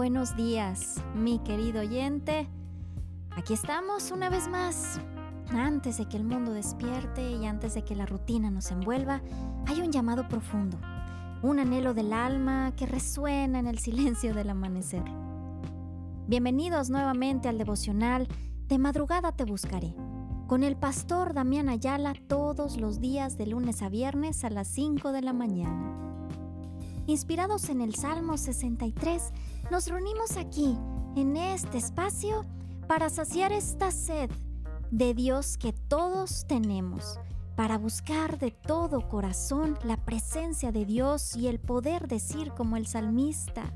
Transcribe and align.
buenos 0.00 0.34
días, 0.34 0.94
mi 1.14 1.40
querido 1.40 1.82
oyente. 1.82 2.48
Aquí 3.36 3.52
estamos 3.52 4.10
una 4.10 4.30
vez 4.30 4.48
más. 4.48 4.98
Antes 5.50 5.98
de 5.98 6.06
que 6.06 6.16
el 6.16 6.24
mundo 6.24 6.54
despierte 6.54 7.32
y 7.32 7.44
antes 7.44 7.74
de 7.74 7.84
que 7.84 7.94
la 7.94 8.06
rutina 8.06 8.50
nos 8.50 8.70
envuelva, 8.70 9.20
hay 9.66 9.82
un 9.82 9.92
llamado 9.92 10.26
profundo, 10.26 10.78
un 11.42 11.58
anhelo 11.58 11.92
del 11.92 12.14
alma 12.14 12.72
que 12.76 12.86
resuena 12.86 13.58
en 13.58 13.66
el 13.66 13.78
silencio 13.78 14.32
del 14.32 14.48
amanecer. 14.48 15.04
Bienvenidos 16.26 16.88
nuevamente 16.88 17.50
al 17.50 17.58
devocional 17.58 18.26
De 18.68 18.78
madrugada 18.78 19.32
te 19.32 19.44
buscaré, 19.44 19.94
con 20.46 20.64
el 20.64 20.76
pastor 20.76 21.34
Damián 21.34 21.68
Ayala 21.68 22.14
todos 22.26 22.80
los 22.80 23.00
días 23.00 23.36
de 23.36 23.48
lunes 23.48 23.82
a 23.82 23.90
viernes 23.90 24.44
a 24.44 24.48
las 24.48 24.68
5 24.68 25.12
de 25.12 25.20
la 25.20 25.34
mañana. 25.34 26.00
Inspirados 27.06 27.68
en 27.70 27.80
el 27.80 27.96
Salmo 27.96 28.36
63, 28.36 29.32
nos 29.70 29.86
reunimos 29.86 30.36
aquí, 30.36 30.76
en 31.16 31.36
este 31.36 31.78
espacio, 31.78 32.44
para 32.88 33.08
saciar 33.08 33.52
esta 33.52 33.90
sed 33.92 34.30
de 34.90 35.14
Dios 35.14 35.56
que 35.56 35.72
todos 35.72 36.44
tenemos, 36.46 37.20
para 37.54 37.78
buscar 37.78 38.38
de 38.38 38.50
todo 38.50 39.08
corazón 39.08 39.78
la 39.84 39.96
presencia 40.04 40.72
de 40.72 40.84
Dios 40.84 41.36
y 41.36 41.46
el 41.46 41.60
poder 41.60 42.08
decir 42.08 42.52
como 42.52 42.76
el 42.76 42.86
salmista, 42.86 43.72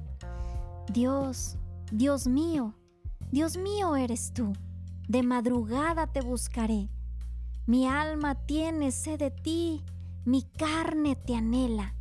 Dios, 0.93 1.59
Dios 1.93 2.27
mío, 2.27 2.75
Dios 3.31 3.57
mío 3.57 3.95
eres 3.95 4.33
tú, 4.33 4.53
de 5.09 5.23
madrugada 5.23 6.09
te 6.09 6.23
buscaré, 6.23 6.91
mi 7.67 7.87
alma 7.87 8.35
tiene 8.47 8.91
sed 8.91 9.21
de 9.21 9.31
ti, 9.31 9.85
mi 10.25 10.43
carne 10.43 11.15
te 11.15 11.37
anhela 11.37 11.95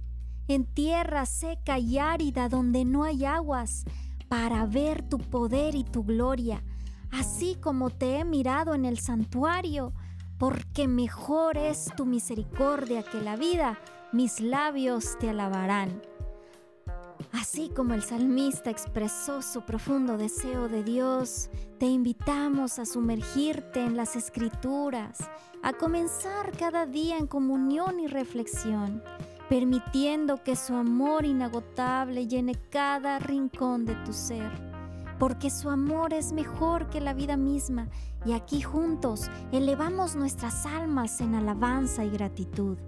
en 0.48 0.66
tierra 0.66 1.26
seca 1.26 1.80
y 1.80 1.98
árida 1.98 2.50
donde 2.50 2.86
no 2.86 3.04
hay 3.04 3.26
aguas, 3.26 3.86
para 4.28 4.66
ver 4.66 5.08
tu 5.08 5.20
poder 5.20 5.76
y 5.76 5.84
tu 5.84 6.04
gloria, 6.04 6.64
así 7.12 7.56
como 7.62 7.92
te 7.92 8.18
he 8.18 8.26
mirado 8.26 8.74
en 8.74 8.84
el 8.84 8.98
santuario, 8.98 9.94
porque 10.40 10.88
mejor 10.88 11.56
es 11.56 11.92
tu 11.96 12.06
misericordia 12.06 13.04
que 13.04 13.22
la 13.22 13.36
vida, 13.36 13.78
mis 14.12 14.40
labios 14.40 15.18
te 15.20 15.30
alabarán. 15.30 16.02
Así 17.32 17.70
como 17.70 17.94
el 17.94 18.04
salmista 18.04 18.70
expresó 18.70 19.42
su 19.42 19.62
profundo 19.62 20.18
deseo 20.18 20.68
de 20.68 20.84
Dios, 20.84 21.50
te 21.80 21.86
invitamos 21.86 22.80
a 22.80 22.86
sumergirte 22.86 23.84
en 23.84 23.96
las 23.96 24.16
escrituras, 24.16 25.20
a 25.62 25.74
comenzar 25.74 26.52
cada 26.58 26.86
día 26.86 27.18
en 27.18 27.28
comunión 27.28 28.00
y 28.00 28.08
reflexión 28.08 29.04
permitiendo 29.54 30.42
que 30.42 30.56
su 30.56 30.74
amor 30.74 31.26
inagotable 31.26 32.26
llene 32.28 32.56
cada 32.72 33.20
rincón 33.20 33.86
de 33.86 33.94
tu 33.98 34.12
ser, 34.12 34.50
porque 35.20 35.52
su 35.52 35.70
amor 35.70 36.12
es 36.12 36.34
mejor 36.34 36.90
que 36.90 37.00
la 37.00 37.14
vida 37.14 37.38
misma 37.38 37.88
y 38.26 38.32
aquí 38.32 38.64
juntos 38.64 39.30
elevamos 39.52 40.16
nuestras 40.16 40.66
almas 40.66 41.22
en 41.22 41.36
alabanza 41.36 42.04
y 42.04 42.10
gratitud. 42.10 42.80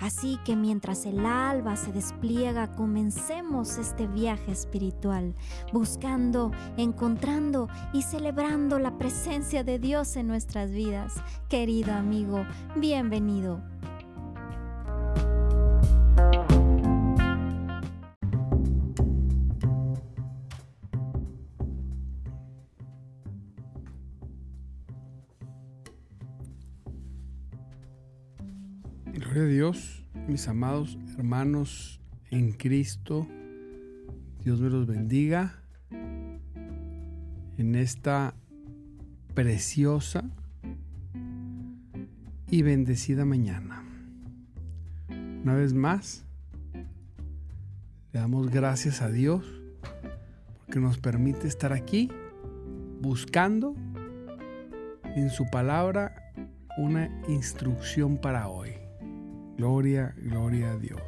Así 0.00 0.38
que 0.46 0.56
mientras 0.56 1.04
el 1.04 1.26
alba 1.26 1.76
se 1.76 1.92
despliega, 1.92 2.74
comencemos 2.76 3.76
este 3.76 4.06
viaje 4.06 4.52
espiritual, 4.52 5.34
buscando, 5.70 6.50
encontrando 6.78 7.68
y 7.92 8.00
celebrando 8.00 8.78
la 8.78 8.96
presencia 8.96 9.64
de 9.64 9.78
Dios 9.78 10.16
en 10.16 10.28
nuestras 10.28 10.70
vidas. 10.70 11.12
Querido 11.50 11.92
amigo, 11.92 12.46
bienvenido. 12.74 13.60
Amados 30.44 30.98
hermanos 31.16 31.98
en 32.30 32.52
Cristo. 32.52 33.26
Dios 34.44 34.60
me 34.60 34.68
los 34.68 34.86
bendiga 34.86 35.62
en 37.56 37.74
esta 37.74 38.34
preciosa 39.34 40.24
y 42.50 42.60
bendecida 42.60 43.24
mañana. 43.24 43.82
Una 45.08 45.54
vez 45.54 45.72
más, 45.72 46.26
le 48.12 48.20
damos 48.20 48.50
gracias 48.50 49.00
a 49.00 49.10
Dios 49.10 49.42
porque 50.66 50.80
nos 50.80 50.98
permite 50.98 51.48
estar 51.48 51.72
aquí 51.72 52.10
buscando 53.00 53.74
en 55.02 55.30
su 55.30 55.46
palabra 55.46 56.32
una 56.76 57.10
instrucción 57.26 58.18
para 58.18 58.48
hoy. 58.48 58.85
Gloria, 59.56 60.14
gloria 60.18 60.72
a 60.72 60.78
Dios. 60.78 61.00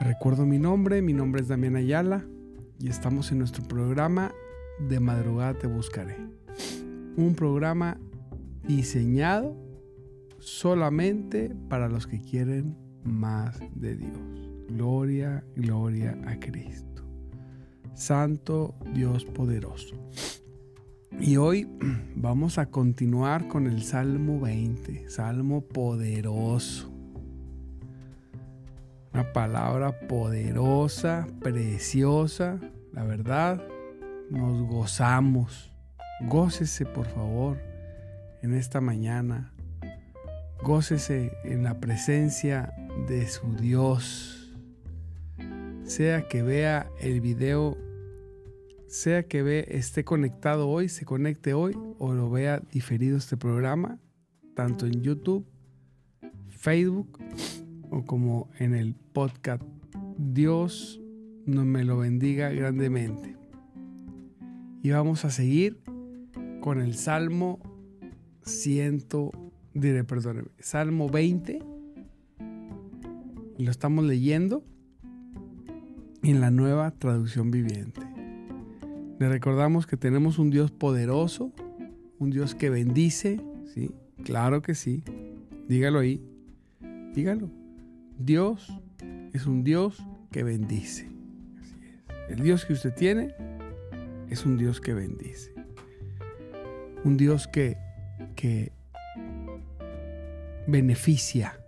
Recuerdo 0.00 0.44
mi 0.44 0.58
nombre, 0.58 1.02
mi 1.02 1.12
nombre 1.12 1.40
es 1.40 1.48
Damián 1.48 1.76
Ayala 1.76 2.24
y 2.80 2.88
estamos 2.88 3.30
en 3.30 3.38
nuestro 3.38 3.62
programa 3.64 4.32
De 4.88 4.98
madrugada 4.98 5.54
te 5.54 5.66
buscaré. 5.68 6.16
Un 7.16 7.34
programa 7.36 7.98
diseñado 8.66 9.56
solamente 10.38 11.54
para 11.68 11.88
los 11.88 12.06
que 12.06 12.20
quieren 12.20 12.76
más 13.04 13.60
de 13.74 13.96
Dios. 13.96 14.18
Gloria, 14.68 15.44
gloria 15.54 16.18
a 16.26 16.40
Cristo. 16.40 17.04
Santo 17.94 18.74
Dios 18.94 19.24
poderoso. 19.24 19.96
Y 21.18 21.36
hoy 21.36 21.68
vamos 22.14 22.58
a 22.58 22.66
continuar 22.66 23.48
con 23.48 23.66
el 23.66 23.82
Salmo 23.82 24.40
20, 24.40 25.08
Salmo 25.08 25.62
poderoso. 25.62 26.90
Una 29.12 29.32
palabra 29.32 29.98
poderosa, 30.06 31.26
preciosa, 31.40 32.60
la 32.92 33.04
verdad, 33.04 33.60
nos 34.30 34.68
gozamos. 34.68 35.72
Gócese, 36.20 36.86
por 36.86 37.06
favor, 37.06 37.58
en 38.42 38.54
esta 38.54 38.80
mañana. 38.80 39.52
Gócese 40.62 41.32
en 41.44 41.64
la 41.64 41.80
presencia 41.80 42.72
de 43.08 43.26
su 43.26 43.56
Dios. 43.56 44.52
Sea 45.84 46.28
que 46.28 46.42
vea 46.42 46.88
el 47.00 47.20
video 47.20 47.76
sea 48.90 49.22
que 49.22 49.42
ve, 49.42 49.66
esté 49.68 50.04
conectado 50.04 50.68
hoy, 50.68 50.88
se 50.88 51.04
conecte 51.04 51.54
hoy 51.54 51.78
o 52.00 52.12
lo 52.12 52.28
vea 52.28 52.60
diferido 52.72 53.16
este 53.16 53.36
programa, 53.36 54.00
tanto 54.54 54.84
en 54.84 55.00
YouTube, 55.00 55.46
Facebook 56.48 57.18
o 57.88 58.04
como 58.04 58.50
en 58.58 58.74
el 58.74 58.94
podcast. 58.94 59.62
Dios 60.18 61.00
nos 61.46 61.64
me 61.66 61.84
lo 61.84 61.98
bendiga 61.98 62.50
grandemente. 62.50 63.36
Y 64.82 64.90
vamos 64.90 65.24
a 65.24 65.30
seguir 65.30 65.80
con 66.60 66.80
el 66.80 66.96
Salmo 66.96 67.60
100, 68.42 69.06
diré, 69.72 70.02
perdóneme, 70.02 70.48
Salmo 70.58 71.08
20. 71.08 71.62
Y 73.56 73.64
lo 73.64 73.70
estamos 73.70 74.04
leyendo 74.04 74.64
en 76.24 76.40
la 76.40 76.50
nueva 76.50 76.90
traducción 76.90 77.52
viviente. 77.52 78.09
Le 79.20 79.28
recordamos 79.28 79.86
que 79.86 79.98
tenemos 79.98 80.38
un 80.38 80.48
Dios 80.48 80.70
poderoso, 80.70 81.52
un 82.18 82.30
Dios 82.30 82.54
que 82.54 82.70
bendice, 82.70 83.38
¿sí? 83.66 83.94
Claro 84.24 84.62
que 84.62 84.74
sí. 84.74 85.04
Dígalo 85.68 85.98
ahí. 85.98 86.24
Dígalo. 87.14 87.50
Dios 88.18 88.72
es 89.34 89.44
un 89.44 89.62
Dios 89.62 90.02
que 90.30 90.42
bendice. 90.42 91.10
Así 91.60 91.76
es. 91.82 92.30
El 92.30 92.42
Dios 92.42 92.64
que 92.64 92.72
usted 92.72 92.94
tiene 92.94 93.34
es 94.30 94.46
un 94.46 94.56
Dios 94.56 94.80
que 94.80 94.94
bendice. 94.94 95.52
Un 97.04 97.18
Dios 97.18 97.46
que, 97.46 97.76
que 98.36 98.72
beneficia. 100.66 101.60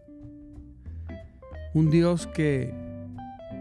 Un 1.75 1.91
Dios 1.91 2.27
que 2.29 2.73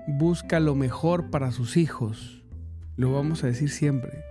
busca 0.07 0.61
lo 0.61 0.75
mejor 0.75 1.29
para 1.29 1.51
sus 1.51 1.75
hijos 1.75 2.40
lo 2.95 3.13
vamos 3.13 3.43
a 3.43 3.47
decir 3.47 3.69
siempre. 3.69 4.23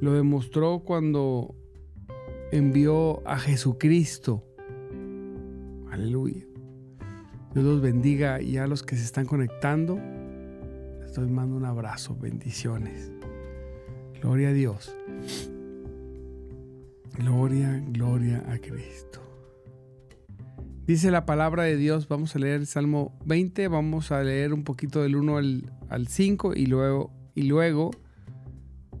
Lo 0.00 0.12
demostró 0.12 0.80
cuando 0.80 1.54
envió 2.52 3.26
a 3.26 3.38
Jesucristo. 3.38 4.44
Aleluya. 5.90 6.44
Dios 7.54 7.64
los 7.64 7.80
bendiga 7.80 8.42
y 8.42 8.58
a 8.58 8.66
los 8.66 8.82
que 8.82 8.96
se 8.96 9.04
están 9.04 9.26
conectando, 9.26 9.96
les 10.98 11.10
estoy 11.10 11.28
mando 11.28 11.56
un 11.56 11.64
abrazo, 11.64 12.16
bendiciones. 12.20 13.12
Gloria 14.20 14.48
a 14.48 14.52
Dios. 14.52 14.94
Gloria, 17.16 17.82
gloria 17.88 18.44
a 18.48 18.58
Cristo. 18.58 19.23
Dice 20.86 21.10
la 21.10 21.24
palabra 21.24 21.62
de 21.62 21.76
Dios, 21.78 22.08
vamos 22.08 22.36
a 22.36 22.38
leer 22.38 22.60
el 22.60 22.66
Salmo 22.66 23.18
20, 23.24 23.68
vamos 23.68 24.12
a 24.12 24.22
leer 24.22 24.52
un 24.52 24.64
poquito 24.64 25.02
del 25.02 25.16
1 25.16 25.36
al, 25.38 25.72
al 25.88 26.08
5 26.08 26.54
y 26.54 26.66
luego, 26.66 27.10
y 27.34 27.44
luego, 27.44 27.90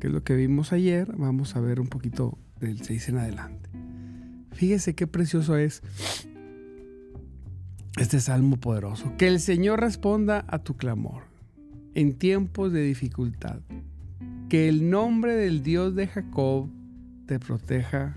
que 0.00 0.06
es 0.06 0.12
lo 0.12 0.24
que 0.24 0.34
vimos 0.34 0.72
ayer, 0.72 1.12
vamos 1.16 1.56
a 1.56 1.60
ver 1.60 1.80
un 1.80 1.88
poquito 1.88 2.38
del 2.58 2.82
6 2.82 3.10
en 3.10 3.18
adelante. 3.18 3.68
Fíjese 4.52 4.94
qué 4.94 5.06
precioso 5.06 5.56
es 5.58 5.82
este 7.98 8.20
salmo 8.20 8.56
poderoso. 8.56 9.12
Que 9.18 9.28
el 9.28 9.38
Señor 9.40 9.80
responda 9.80 10.44
a 10.48 10.60
tu 10.60 10.76
clamor 10.76 11.24
en 11.94 12.14
tiempos 12.14 12.72
de 12.72 12.82
dificultad. 12.82 13.60
Que 14.48 14.68
el 14.68 14.88
nombre 14.88 15.34
del 15.34 15.62
Dios 15.62 15.94
de 15.94 16.06
Jacob 16.06 16.70
te 17.26 17.38
proteja 17.38 18.14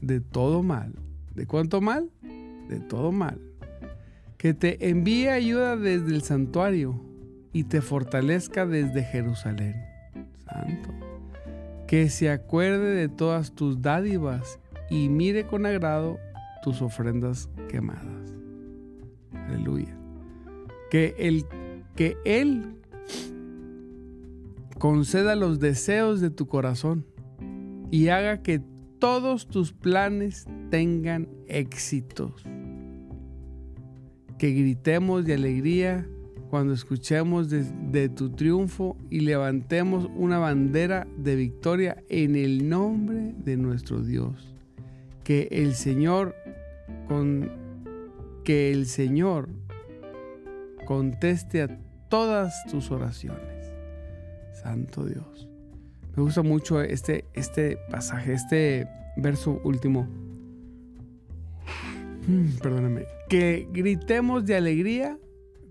de 0.00 0.20
todo 0.20 0.62
mal. 0.62 0.94
¿De 1.34 1.46
cuánto 1.46 1.80
mal? 1.80 2.10
De 2.68 2.80
todo 2.80 3.12
mal. 3.12 3.40
Que 4.38 4.54
te 4.54 4.88
envíe 4.88 5.28
ayuda 5.28 5.76
desde 5.76 6.14
el 6.14 6.22
santuario 6.22 7.00
y 7.52 7.64
te 7.64 7.80
fortalezca 7.80 8.66
desde 8.66 9.02
Jerusalén. 9.02 9.76
Santo. 10.44 10.90
Que 11.86 12.10
se 12.10 12.30
acuerde 12.30 12.94
de 12.94 13.08
todas 13.08 13.52
tus 13.52 13.80
dádivas 13.80 14.58
y 14.90 15.08
mire 15.08 15.46
con 15.46 15.66
agrado 15.66 16.18
tus 16.62 16.82
ofrendas 16.82 17.48
quemadas. 17.68 18.34
Aleluya. 19.32 19.96
Que, 20.90 21.14
el, 21.18 21.46
que 21.94 22.16
Él 22.24 22.76
conceda 24.78 25.34
los 25.34 25.60
deseos 25.60 26.20
de 26.20 26.30
tu 26.30 26.46
corazón 26.46 27.06
y 27.90 28.08
haga 28.08 28.42
que 28.42 28.60
todos 28.98 29.46
tus 29.46 29.72
planes 29.72 30.46
tengan 30.70 31.28
éxitos. 31.46 32.44
Que 34.38 34.52
gritemos 34.52 35.24
de 35.24 35.34
alegría 35.34 36.06
cuando 36.50 36.74
escuchemos 36.74 37.48
de, 37.50 38.08
tu 38.08 38.30
triunfo 38.30 38.96
y 39.10 39.20
levantemos 39.20 40.08
una 40.14 40.38
bandera 40.38 41.06
de 41.16 41.36
victoria 41.36 42.02
en 42.08 42.36
el 42.36 42.68
nombre 42.68 43.34
de 43.44 43.56
nuestro 43.56 44.02
Dios. 44.02 44.54
Que 45.24 45.48
el 45.50 45.74
Señor 45.74 46.34
con 47.08 47.50
que 48.44 48.70
el 48.70 48.86
Señor 48.86 49.48
conteste 50.84 51.62
a 51.62 51.78
todas 52.08 52.64
tus 52.70 52.90
oraciones. 52.92 53.72
Santo 54.52 55.04
Dios. 55.04 55.48
Me 56.16 56.22
gusta 56.22 56.42
mucho 56.42 56.80
este, 56.80 57.24
este 57.34 57.76
pasaje, 57.90 58.32
este 58.32 58.88
verso 59.16 59.60
último. 59.64 60.08
Mm, 62.26 62.58
perdóname. 62.60 63.04
Que 63.28 63.68
gritemos 63.72 64.44
de 64.46 64.56
alegría 64.56 65.18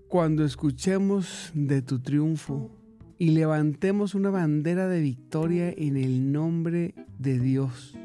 cuando 0.08 0.44
escuchemos 0.44 1.50
de 1.54 1.82
tu 1.82 2.00
triunfo 2.00 2.70
y 3.18 3.30
levantemos 3.30 4.14
una 4.14 4.30
bandera 4.30 4.88
de 4.88 5.00
victoria 5.00 5.70
en 5.76 5.96
el 5.96 6.32
nombre 6.32 6.94
de 7.18 7.38
Dios. 7.38 7.96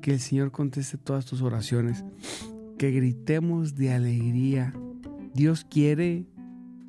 Que 0.00 0.12
el 0.12 0.20
Señor 0.20 0.50
conteste 0.50 0.96
todas 0.96 1.26
tus 1.26 1.42
oraciones 1.42 2.04
que 2.78 2.90
gritemos 2.90 3.74
de 3.74 3.92
alegría. 3.92 4.74
Dios 5.34 5.64
quiere 5.64 6.26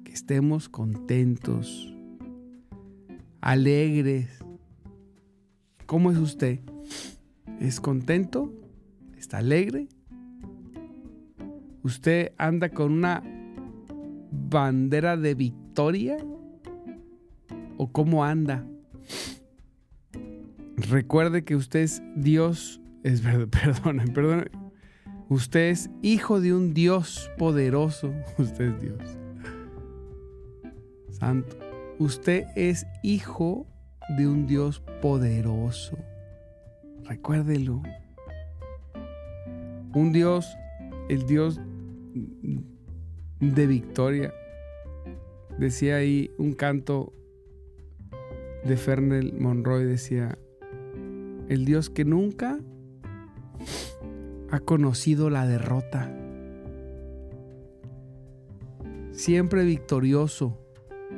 que 0.04 0.12
estemos 0.12 0.70
contentos, 0.70 1.94
alegres. 3.42 4.28
¿Cómo 5.86 6.12
es 6.12 6.18
usted? 6.18 6.60
¿Es 7.60 7.80
contento? 7.80 8.54
¿Está 9.18 9.40
alegre? 9.40 9.90
¿Usted 11.84 12.34
anda 12.38 12.70
con 12.70 12.92
una 12.92 13.24
bandera 14.32 15.18
de 15.18 15.36
victoria? 15.36 16.18
¿O 17.78 17.92
cómo 17.92 18.26
anda? 18.26 18.66
Recuerde 20.76 21.44
que 21.44 21.56
usted 21.56 21.82
es 21.82 22.02
Dios, 22.16 22.82
es 23.04 23.24
verdad, 23.24 23.48
perdón, 23.48 24.04
perdón, 24.14 24.50
Usted 25.30 25.70
es 25.70 25.92
hijo 26.02 26.42
de 26.42 26.56
un 26.56 26.74
Dios 26.74 27.30
poderoso. 27.38 28.12
Usted 28.40 28.74
es 28.74 28.82
Dios. 28.82 29.18
Santo. 31.12 31.56
Usted 32.00 32.46
es 32.56 32.88
hijo 33.04 33.68
de 34.18 34.28
un 34.28 34.48
Dios 34.48 34.82
poderoso. 35.04 36.00
Recuérdelo. 37.04 37.84
Un 39.94 40.12
Dios, 40.14 40.58
el 41.10 41.26
Dios 41.26 41.60
de 43.40 43.68
victoria. 43.68 44.34
Decía 45.58 45.98
ahí 45.98 46.32
un 46.38 46.54
canto 46.54 47.12
de 48.64 48.78
Fernel 48.78 49.34
Monroy, 49.34 49.86
decía, 49.86 50.38
el 51.50 51.66
Dios 51.66 51.90
que 51.90 52.06
nunca 52.06 52.60
ha 54.52 54.60
conocido 54.60 55.30
la 55.30 55.46
derrota. 55.46 56.16
Siempre 59.12 59.66
victorioso, 59.66 60.58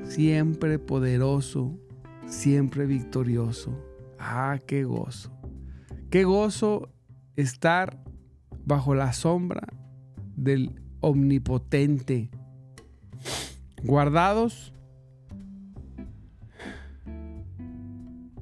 siempre 0.03 0.79
poderoso, 0.79 1.77
siempre 2.25 2.85
victorioso. 2.85 3.77
Ah, 4.17 4.57
qué 4.65 4.85
gozo. 4.85 5.31
Qué 6.09 6.23
gozo 6.23 6.89
estar 7.35 8.03
bajo 8.65 8.95
la 8.95 9.13
sombra 9.13 9.67
del 10.41 10.81
omnipotente. 11.01 12.29
Guardados 13.83 14.73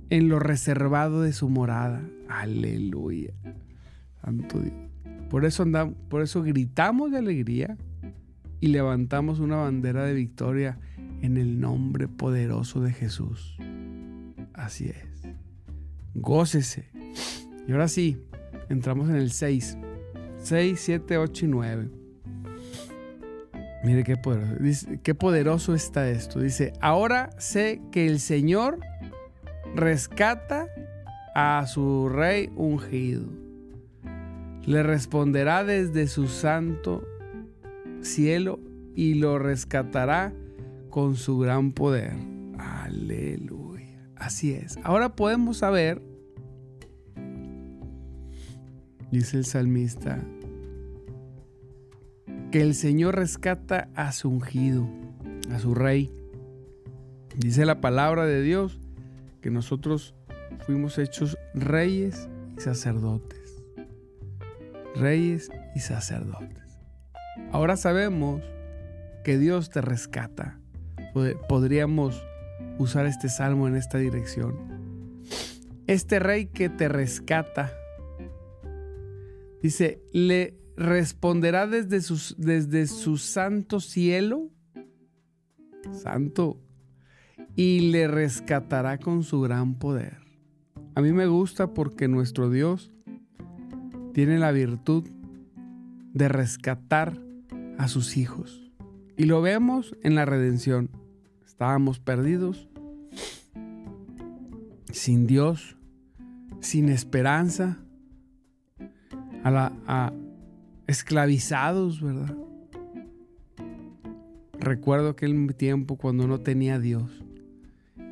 en 0.10 0.30
lo 0.30 0.40
reservado 0.40 1.22
de 1.22 1.34
su 1.34 1.50
morada. 1.50 2.02
Aleluya. 2.28 3.34
Santo 4.22 4.60
Dios. 4.60 4.74
Por 5.30 5.46
eso, 5.46 5.64
andamos, 5.64 5.96
por 6.10 6.22
eso 6.22 6.42
gritamos 6.42 7.12
de 7.12 7.20
alegría 7.20 7.78
y 8.60 8.68
levantamos 8.68 9.40
una 9.40 9.58
bandera 9.58 10.06
de 10.06 10.14
victoria 10.14 10.80
en 11.22 11.38
el 11.38 11.60
nombre 11.60 12.08
poderoso 12.08 12.82
de 12.82 12.92
Jesús. 12.92 13.58
Así 14.54 14.88
es. 14.88 15.22
Gócese. 16.16 16.90
Y 17.68 17.72
ahora 17.72 17.88
sí, 17.88 18.18
entramos 18.70 19.10
en 19.10 19.18
el 19.18 19.32
6. 19.32 19.78
6, 20.40 20.80
7, 20.80 21.18
8 21.18 21.46
y 21.46 21.48
9. 21.48 21.90
Mire 23.84 24.04
qué 24.04 24.18
poderoso, 24.18 24.88
qué 25.04 25.16
poderoso 25.16 25.74
está 25.74 26.10
esto. 26.10 26.40
Dice, 26.40 26.74
ahora 26.82 27.30
sé 27.38 27.82
que 27.92 28.08
el 28.08 28.20
Señor 28.20 28.80
rescata 29.76 30.68
a 31.34 31.66
su 31.68 32.10
rey 32.10 32.50
ungido 32.56 33.28
le 34.70 34.84
responderá 34.84 35.64
desde 35.64 36.08
su 36.08 36.28
santo 36.28 37.04
cielo 38.02 38.60
y 38.96 39.16
lo 39.16 39.40
rescatará 39.40 40.32
con 40.92 41.16
su 41.16 41.40
gran 41.40 41.72
poder. 41.72 42.14
Aleluya. 42.60 44.12
Así 44.16 44.54
es. 44.54 44.78
Ahora 44.84 45.16
podemos 45.16 45.58
saber, 45.58 46.04
dice 49.12 49.38
el 49.38 49.46
salmista, 49.46 50.24
que 52.52 52.62
el 52.62 52.76
Señor 52.76 53.16
rescata 53.16 53.90
a 53.96 54.12
su 54.12 54.30
ungido, 54.30 54.88
a 55.52 55.60
su 55.60 55.76
rey. 55.76 56.12
Dice 57.38 57.66
la 57.66 57.82
palabra 57.82 58.26
de 58.26 58.42
Dios 58.42 58.80
que 59.42 59.52
nosotros 59.52 60.16
fuimos 60.66 60.98
hechos 60.98 61.38
reyes 61.54 62.28
y 62.58 62.62
sacerdotes 62.62 63.40
reyes 65.00 65.52
y 65.76 65.80
sacerdotes. 65.80 66.80
Ahora 67.52 67.78
sabemos 67.78 68.42
que 69.24 69.38
Dios 69.38 69.70
te 69.70 69.82
rescata. 69.82 70.60
Podríamos 71.48 72.24
usar 72.78 73.06
este 73.06 73.30
salmo 73.30 73.68
en 73.68 73.76
esta 73.76 73.98
dirección. 73.98 75.24
Este 75.88 76.20
rey 76.20 76.46
que 76.46 76.70
te 76.70 76.88
rescata, 76.88 77.72
dice, 79.62 80.02
le 80.12 80.56
responderá 80.80 81.68
desde, 81.68 82.00
desde 82.38 82.88
su 82.88 83.18
santo 83.18 83.82
cielo, 83.82 84.50
santo, 85.92 86.58
y 87.56 87.92
le 87.92 88.08
rescatará 88.08 88.98
con 88.98 89.24
su 89.24 89.42
gran 89.42 89.76
poder. 89.76 90.18
A 90.96 91.02
mí 91.02 91.12
me 91.12 91.28
gusta 91.28 91.74
porque 91.74 92.08
nuestro 92.08 92.50
Dios 92.50 92.94
tiene 94.14 94.40
la 94.40 94.52
virtud 94.52 95.04
de 96.14 96.30
rescatar 96.30 97.20
a 97.78 97.90
sus 97.90 98.16
hijos. 98.16 98.72
Y 99.18 99.26
lo 99.26 99.42
vemos 99.42 99.98
en 100.02 100.16
la 100.16 100.24
redención. 100.24 100.90
Estábamos 101.46 102.00
perdidos, 102.00 102.70
sin 104.92 105.28
Dios, 105.28 105.76
sin 106.62 106.88
esperanza. 106.88 107.80
A 109.44 109.52
la, 109.52 110.14
esclavizados, 110.90 112.02
¿verdad? 112.02 112.36
Recuerdo 114.54 115.10
aquel 115.10 115.54
tiempo 115.54 115.98
cuando 115.98 116.28
no 116.28 116.40
tenía 116.40 116.80
Dios 116.80 117.24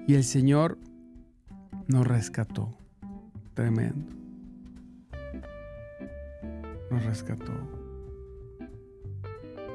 y 0.05 0.13
el 0.13 0.24
Señor 0.24 0.77
nos 1.88 2.05
rescató. 2.05 2.77
Tremendo. 3.55 4.12
Nos 6.91 7.03
rescató. 7.03 7.51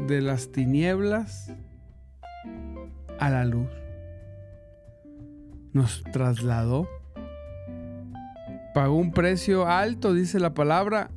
De 0.06 0.21
las 0.21 0.52
tinieblas 0.52 1.52
a 3.18 3.30
la 3.30 3.44
luz. 3.44 3.68
Nos 5.73 6.04
trasladó. 6.12 6.88
Pagó 8.75 8.94
un 8.94 9.11
precio 9.11 9.66
alto, 9.66 10.14
dice 10.14 10.38
la 10.38 10.54
palabra, 10.54 11.11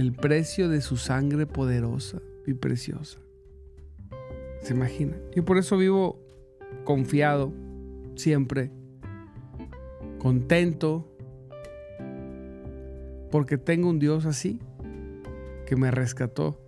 el 0.00 0.12
precio 0.12 0.68
de 0.68 0.80
su 0.80 0.96
sangre 0.96 1.46
poderosa 1.46 2.20
y 2.46 2.54
preciosa. 2.54 3.18
¿Se 4.62 4.74
imagina? 4.74 5.16
Y 5.34 5.40
por 5.40 5.58
eso 5.58 5.76
vivo 5.76 6.18
confiado, 6.84 7.52
siempre, 8.16 8.70
contento, 10.18 11.06
porque 13.30 13.58
tengo 13.58 13.88
un 13.88 13.98
Dios 13.98 14.26
así, 14.26 14.60
que 15.66 15.76
me 15.76 15.90
rescató. 15.90 16.60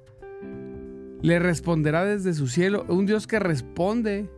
Le 1.22 1.38
responderá 1.38 2.04
desde 2.04 2.34
su 2.34 2.48
cielo, 2.48 2.84
un 2.88 3.06
Dios 3.06 3.26
que 3.26 3.38
responde 3.38 4.28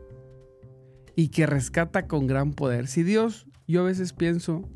y 1.17 1.29
que 1.29 1.47
rescata 1.47 2.07
con 2.07 2.27
gran 2.27 2.53
poder. 2.53 2.87
Si 2.87 3.03
Dios, 3.03 3.47
yo 3.67 3.83
a 3.83 3.85
veces 3.85 4.13
pienso 4.13 4.69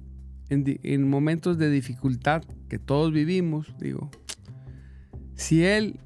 en, 0.48 0.64
en 0.82 1.08
momentos 1.08 1.58
de 1.58 1.70
dificultad 1.70 2.42
que 2.68 2.78
todos 2.78 3.12
vivimos, 3.12 3.74
digo, 3.78 4.10
si 5.34 5.64
Él 5.64 6.00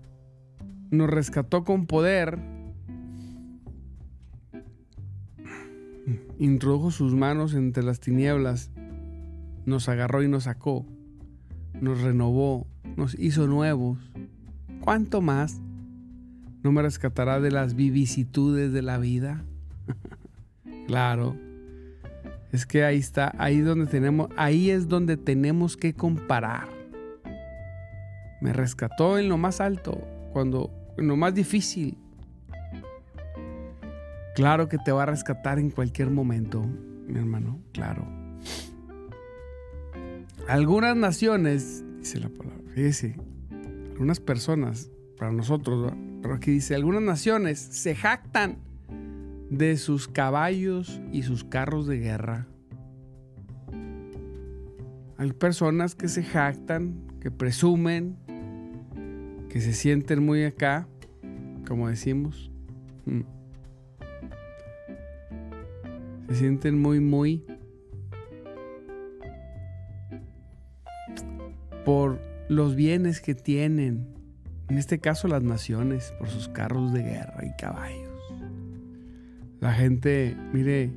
nos 0.90 1.10
rescató 1.10 1.64
con 1.64 1.86
poder, 1.86 2.38
introdujo 6.38 6.90
sus 6.90 7.14
manos 7.14 7.54
entre 7.54 7.82
las 7.82 8.00
tinieblas, 8.00 8.70
nos 9.64 9.88
agarró 9.88 10.22
y 10.22 10.28
nos 10.28 10.44
sacó, 10.44 10.86
nos 11.80 12.00
renovó, 12.00 12.66
nos 12.96 13.18
hizo 13.18 13.46
nuevos. 13.46 13.98
¿Cuánto 14.80 15.20
más 15.20 15.60
no 16.62 16.72
me 16.72 16.82
rescatará 16.82 17.40
de 17.40 17.50
las 17.50 17.74
vicisitudes 17.74 18.72
de 18.72 18.82
la 18.82 18.98
vida? 18.98 19.44
claro. 20.86 21.36
Es 22.52 22.66
que 22.66 22.84
ahí 22.84 22.98
está, 22.98 23.34
ahí 23.38 23.60
donde 23.60 23.86
tenemos, 23.86 24.28
ahí 24.36 24.70
es 24.70 24.88
donde 24.88 25.16
tenemos 25.16 25.76
que 25.76 25.94
comparar. 25.94 26.68
Me 28.40 28.52
rescató 28.52 29.18
en 29.18 29.28
lo 29.28 29.38
más 29.38 29.60
alto, 29.60 30.00
cuando 30.32 30.70
en 30.98 31.08
lo 31.08 31.16
más 31.16 31.34
difícil, 31.34 31.96
Claro 34.34 34.68
que 34.68 34.78
te 34.78 34.92
va 34.92 35.02
a 35.02 35.06
rescatar 35.06 35.58
en 35.58 35.70
cualquier 35.70 36.08
momento, 36.08 36.64
mi 37.06 37.18
hermano, 37.18 37.60
claro. 37.72 38.06
Algunas 40.48 40.96
naciones, 40.96 41.84
dice 41.98 42.18
la 42.18 42.30
palabra, 42.30 42.62
fíjese, 42.74 43.16
algunas 43.90 44.20
personas, 44.20 44.90
para 45.18 45.32
nosotros, 45.32 45.92
pero 46.22 46.34
aquí 46.34 46.50
dice, 46.50 46.74
algunas 46.74 47.02
naciones 47.02 47.58
se 47.60 47.94
jactan 47.94 48.56
de 49.52 49.76
sus 49.76 50.08
caballos 50.08 51.02
y 51.12 51.24
sus 51.24 51.44
carros 51.44 51.86
de 51.86 51.98
guerra. 51.98 52.46
Hay 55.18 55.32
personas 55.32 55.94
que 55.94 56.08
se 56.08 56.24
jactan, 56.24 57.06
que 57.20 57.30
presumen, 57.30 58.16
que 59.50 59.60
se 59.60 59.74
sienten 59.74 60.24
muy 60.24 60.44
acá, 60.44 60.88
como 61.68 61.88
decimos. 61.88 62.50
Mm. 63.04 63.20
Se 66.28 66.34
sienten 66.36 66.80
muy, 66.80 67.00
muy 67.00 67.44
por 71.84 72.18
los 72.48 72.74
bienes 72.74 73.20
que 73.20 73.34
tienen. 73.34 74.08
En 74.70 74.78
este 74.78 74.98
caso 74.98 75.28
las 75.28 75.42
naciones, 75.42 76.14
por 76.18 76.28
sus 76.28 76.48
carros 76.48 76.94
de 76.94 77.02
guerra 77.02 77.44
y 77.44 77.54
caballos. 77.60 78.11
La 79.62 79.72
gente, 79.72 80.36
mire, 80.52 80.90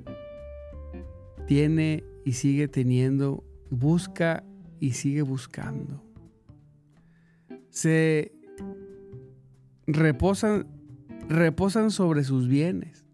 tiene 1.45 2.03
y 2.25 2.31
sigue 2.31 2.67
teniendo, 2.67 3.43
busca 3.69 4.43
y 4.79 4.93
sigue 4.93 5.21
buscando. 5.21 6.03
Se 7.69 8.31
reposan, 9.85 10.65
reposan 11.29 11.91
sobre 11.91 12.23
sus 12.23 12.47
bienes 12.47 13.05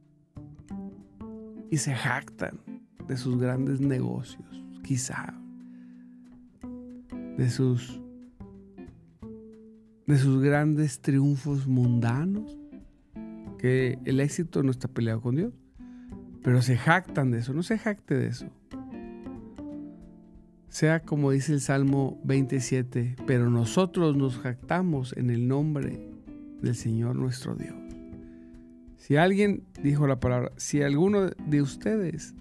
y 1.69 1.75
se 1.79 1.95
jactan 1.95 2.61
de 3.09 3.17
sus 3.17 3.37
grandes 3.37 3.81
negocios, 3.81 4.63
quizá, 4.85 5.37
de 7.37 7.49
sus 7.49 7.99
de 10.07 10.17
sus 10.17 10.41
grandes 10.41 11.01
triunfos 11.01 11.67
mundanos, 11.67 12.60
que 13.61 13.99
el 14.05 14.19
éxito 14.19 14.63
no 14.63 14.71
está 14.71 14.87
peleado 14.87 15.21
con 15.21 15.35
Dios, 15.35 15.53
pero 16.43 16.63
se 16.63 16.77
jactan 16.77 17.29
de 17.29 17.39
eso, 17.39 17.53
no 17.53 17.61
se 17.61 17.77
jacte 17.77 18.15
de 18.15 18.27
eso. 18.27 18.47
Sea 20.67 21.01
como 21.01 21.29
dice 21.29 21.53
el 21.53 21.61
Salmo 21.61 22.19
27, 22.23 23.17
pero 23.27 23.51
nosotros 23.51 24.17
nos 24.17 24.39
jactamos 24.39 25.15
en 25.15 25.29
el 25.29 25.47
nombre 25.47 25.99
del 26.61 26.75
Señor 26.75 27.15
nuestro 27.15 27.55
Dios. 27.55 27.75
Si 28.97 29.15
alguien, 29.15 29.63
dijo 29.83 30.07
la 30.07 30.19
palabra, 30.19 30.51
si 30.57 30.81
alguno 30.81 31.29
de 31.29 31.61
ustedes 31.61 32.33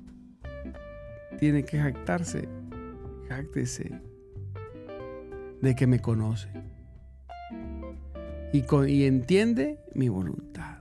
tiene 1.39 1.65
que 1.65 1.79
jactarse, 1.79 2.49
jactese 3.29 4.01
de 5.61 5.75
que 5.75 5.87
me 5.87 6.01
conoce 6.01 6.49
y, 8.53 8.65
y 8.89 9.05
entiende 9.05 9.79
mi 9.95 10.09
voluntad. 10.09 10.80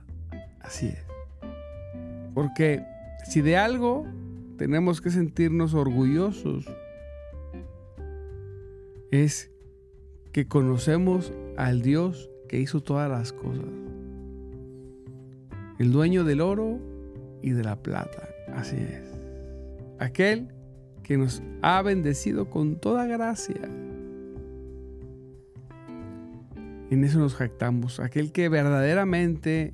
Así 0.60 0.86
es. 0.86 1.04
Porque 2.34 2.84
si 3.26 3.40
de 3.40 3.56
algo 3.56 4.06
tenemos 4.56 5.00
que 5.00 5.10
sentirnos 5.10 5.74
orgullosos, 5.74 6.66
es 9.10 9.50
que 10.32 10.46
conocemos 10.46 11.32
al 11.56 11.82
Dios 11.82 12.30
que 12.48 12.60
hizo 12.60 12.80
todas 12.80 13.10
las 13.10 13.32
cosas 13.32 13.66
el 15.80 15.92
dueño 15.92 16.24
del 16.24 16.42
oro 16.42 16.78
y 17.40 17.52
de 17.52 17.64
la 17.64 17.82
plata. 17.82 18.28
Así 18.52 18.76
es. 18.76 19.02
Aquel 19.98 20.48
que 21.02 21.16
nos 21.16 21.42
ha 21.62 21.80
bendecido 21.80 22.50
con 22.50 22.76
toda 22.76 23.06
gracia. 23.06 23.62
En 26.90 27.02
eso 27.02 27.18
nos 27.18 27.34
jactamos. 27.34 27.98
Aquel 27.98 28.30
que 28.30 28.50
verdaderamente 28.50 29.72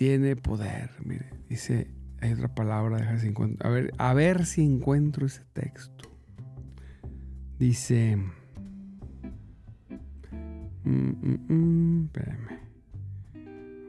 tiene 0.00 0.34
poder. 0.34 0.92
Mire, 1.04 1.28
dice, 1.50 1.90
hay 2.22 2.32
otra 2.32 2.48
palabra, 2.54 2.96
a 3.60 3.68
ver, 3.68 3.92
a 3.98 4.14
ver 4.14 4.46
si 4.46 4.62
encuentro 4.62 5.26
ese 5.26 5.44
texto. 5.52 6.08
Dice, 7.58 8.16
mm, 10.84 10.90
mm, 10.90 11.38
mm, 11.48 12.04
espérame. 12.06 12.60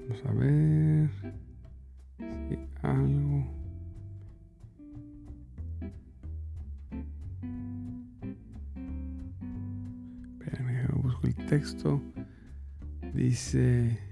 Vamos 0.10 0.26
a 0.26 0.34
ver 0.34 1.10
si 2.50 2.60
algo. 2.82 3.48
Espérame, 10.42 10.88
busco 11.02 11.28
el 11.28 11.36
texto. 11.46 12.02
Dice. 13.14 14.11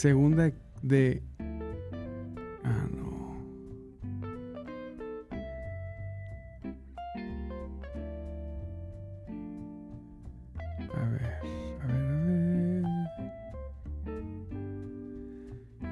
Segunda 0.00 0.50
de 0.80 1.22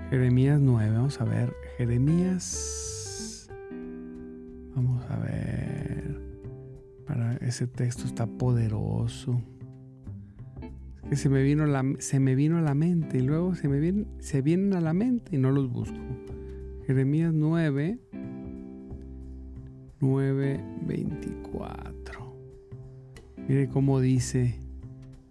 Jeremías 0.09 0.59
9, 0.59 0.91
vamos 0.91 1.21
a 1.21 1.25
ver. 1.25 1.55
Jeremías. 1.77 3.51
Vamos 4.75 5.05
a 5.11 5.19
ver. 5.19 6.19
Para 7.07 7.35
ese 7.43 7.67
texto 7.67 8.07
está 8.07 8.27
poderoso. 8.27 9.39
Que 11.09 11.17
se 11.17 11.29
me 11.29 11.43
vino 11.43 11.67
la, 11.67 11.85
se 11.99 12.21
me 12.21 12.35
vino 12.35 12.59
a 12.59 12.61
la 12.61 12.75
mente 12.75 13.19
y 13.19 13.23
luego 13.23 13.55
se 13.55 13.69
me 13.69 13.81
vienen, 13.81 14.07
se 14.19 14.43
vienen 14.43 14.75
a 14.75 14.81
la 14.81 14.93
mente 14.93 15.37
y 15.37 15.39
no 15.39 15.51
los 15.51 15.71
busco. 15.71 15.97
Jeremías 16.87 17.33
9, 17.33 17.99
9, 20.01 20.65
24. 20.87 22.37
Mire 23.49 23.69
cómo 23.69 24.01
dice 24.01 24.59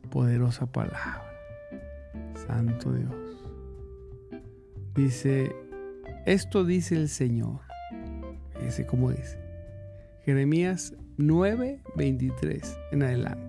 poderosa 0.09 0.65
palabra. 0.65 1.23
Santo 2.47 2.93
Dios. 2.93 3.13
Dice, 4.95 5.55
esto 6.25 6.65
dice 6.65 6.95
el 6.95 7.09
Señor. 7.09 7.59
Ese 8.65 8.85
como 8.87 9.11
dice. 9.11 9.37
Jeremías 10.25 10.95
9, 11.17 11.81
23 11.95 12.77
en 12.91 13.03
adelante. 13.03 13.46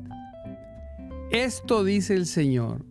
Esto 1.31 1.85
dice 1.85 2.15
el 2.15 2.25
Señor. 2.25 2.87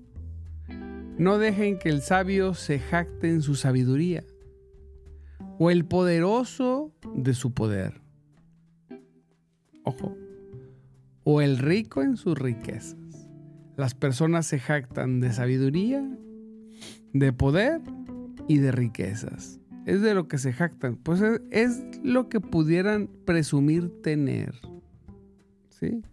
No 1.18 1.40
dejen 1.40 1.80
que 1.80 1.90
el 1.90 2.04
sabio 2.04 2.54
se 2.54 2.78
jacte 2.78 3.30
en 3.30 3.42
su 3.42 3.56
sabiduría 3.56 4.24
o 5.58 5.72
el 5.72 5.86
poderoso 5.86 6.94
de 7.16 7.34
su 7.34 7.56
poder. 7.56 8.00
Ojo. 9.84 10.16
O 11.24 11.42
el 11.42 11.58
rico 11.58 12.04
en 12.04 12.16
sus 12.16 12.38
riquezas. 12.38 12.96
Las 13.76 13.96
personas 13.96 14.46
se 14.46 14.60
jactan 14.60 15.20
de 15.20 15.34
sabiduría, 15.34 16.08
de 17.14 17.34
poder 17.34 17.82
y 18.48 18.60
de 18.60 18.72
riquezas. 18.72 19.60
Es 19.88 20.02
de 20.02 20.14
lo 20.14 20.28
que 20.28 20.38
se 20.38 20.54
jactan. 20.54 20.96
Pues 20.96 21.22
es, 21.50 21.84
lo 22.04 22.30
que 22.30 22.40
pudieran 22.40 23.10
presumir 23.26 23.90
tener. 24.04 24.54
¿Sí? 25.70 26.04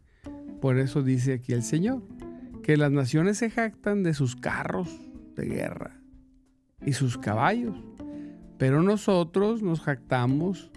Por 0.65 0.79
eso 0.79 1.03
dice 1.03 1.35
aquí 1.35 1.53
el 1.53 1.63
Señor, 1.63 2.01
que 2.63 2.79
las 2.79 2.91
naciones 2.91 3.37
se 3.37 3.51
jactan 3.51 4.03
de 4.03 4.15
sus 4.15 4.35
carros 4.35 4.89
de 5.37 5.45
guerra 5.45 6.01
y 6.81 6.95
sus 6.95 7.19
caballos 7.19 7.77
pero 8.57 8.83
nosotros 8.83 9.63
nos 9.63 9.83
jactamos 9.83 10.71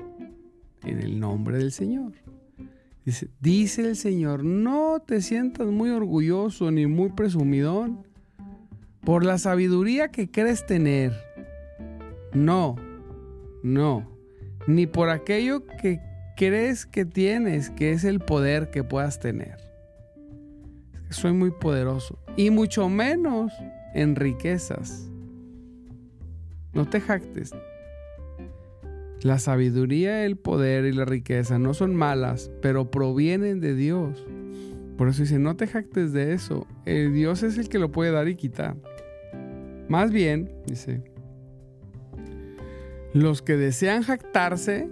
en 0.84 1.00
el 1.00 1.22
nombre 1.22 1.58
del 1.58 1.72
Señor. 1.72 2.12
Dice, 3.40 3.82
el 3.90 3.96
Señor, 3.96 4.44
no 4.44 5.00
te 5.00 5.22
sientas 5.22 5.68
muy 5.68 5.92
orgulloso 5.92 6.70
ni 6.70 6.86
muy 6.86 7.14
presumidón 7.14 8.06
por 9.06 9.24
la 9.24 9.38
sabiduría 9.38 10.10
que 10.10 10.30
crees 10.30 10.66
tener. 10.66 11.14
No, 12.34 12.76
no, 13.64 14.12
ni 14.68 14.86
por 14.86 15.10
aquello 15.10 15.66
que 15.66 16.02
crees 16.36 16.86
que 16.86 17.06
tienes, 17.06 17.70
que 17.70 17.94
es 17.94 18.04
el 18.04 18.20
poder 18.20 18.70
que 18.70 18.84
puedas 18.84 19.22
tener. 19.22 19.67
Soy 21.10 21.34
muy 21.34 21.52
poderoso. 21.52 22.20
Y 22.36 22.50
mucho 22.50 22.90
menos 22.90 23.52
en 23.94 24.16
riquezas 24.16 25.10
no 26.78 26.88
te 26.88 27.02
jactes. 27.02 27.56
La 29.24 29.40
sabiduría, 29.40 30.26
el 30.26 30.38
poder 30.38 30.86
y 30.86 30.94
la 30.94 31.06
riqueza 31.06 31.58
no 31.58 31.74
son 31.74 31.96
malas, 31.96 32.52
pero 32.62 32.92
provienen 32.92 33.60
de 33.60 33.74
Dios. 33.74 34.24
Por 34.96 35.10
eso 35.10 35.24
dice, 35.24 35.40
no 35.40 35.56
te 35.56 35.66
jactes 35.66 36.14
de 36.14 36.34
eso. 36.34 36.68
El 36.86 37.14
Dios 37.14 37.42
es 37.42 37.58
el 37.58 37.68
que 37.68 37.80
lo 37.80 37.92
puede 37.92 38.12
dar 38.12 38.28
y 38.28 38.36
quitar. 38.36 38.76
Más 39.90 40.12
bien, 40.12 40.52
dice, 40.68 41.02
los 43.14 43.42
que 43.42 43.58
desean 43.58 44.04
jactarse, 44.04 44.88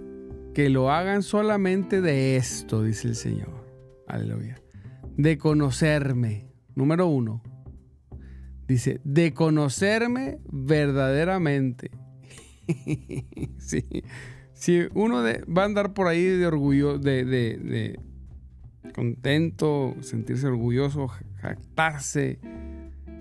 que 0.54 0.70
lo 0.70 0.90
hagan 0.90 1.22
solamente 1.22 2.00
de 2.00 2.36
esto, 2.36 2.82
dice 2.82 3.06
el 3.06 3.14
Señor. 3.14 3.64
Aleluya. 4.08 4.56
De 5.16 5.38
conocerme. 5.38 6.50
Número 6.74 7.06
uno. 7.06 7.42
Dice, 8.68 9.00
de 9.04 9.32
conocerme 9.32 10.38
verdaderamente. 10.50 11.90
sí. 13.58 13.84
Si 14.52 14.88
uno 14.94 15.22
va 15.22 15.62
a 15.62 15.66
andar 15.66 15.92
por 15.92 16.08
ahí 16.08 16.24
de 16.24 16.46
orgullo, 16.46 16.98
de, 16.98 17.24
de, 17.24 18.00
contento, 18.94 19.94
sentirse 20.00 20.46
orgulloso, 20.46 21.08
jactarse 21.36 22.40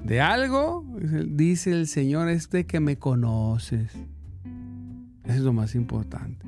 de 0.04 0.22
algo, 0.22 0.86
dice 1.28 1.72
el 1.72 1.88
Señor, 1.88 2.30
este 2.30 2.66
que 2.66 2.80
me 2.80 2.98
conoces. 2.98 3.92
Eso 5.26 5.34
es 5.34 5.42
lo 5.42 5.54
más 5.54 5.76
importante. 5.76 6.46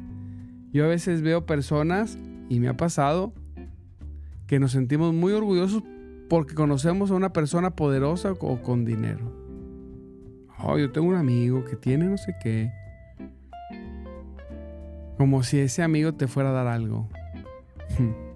Yo 0.72 0.86
a 0.86 0.88
veces 0.88 1.22
veo 1.22 1.46
personas, 1.46 2.18
y 2.50 2.60
me 2.60 2.70
ha 2.70 2.78
pasado, 2.78 3.34
que 4.48 4.60
nos 4.60 4.72
sentimos 4.72 5.14
muy 5.14 5.34
orgullosos 5.34 5.84
porque 6.30 6.56
conocemos 6.56 7.12
a 7.12 7.16
una 7.16 7.34
persona 7.34 7.76
poderosa 7.76 8.32
o 8.32 8.62
con 8.62 8.86
dinero. 8.86 9.32
Oh, 10.60 10.78
yo 10.78 10.92
tengo 10.92 11.08
un 11.08 11.16
amigo 11.16 11.64
que 11.66 11.76
tiene 11.76 12.06
no 12.06 12.18
sé 12.18 12.36
qué. 12.42 12.72
Como 15.18 15.44
si 15.44 15.60
ese 15.60 15.84
amigo 15.84 16.14
te 16.14 16.28
fuera 16.28 16.50
a 16.50 16.54
dar 16.54 16.68
algo. 16.68 17.10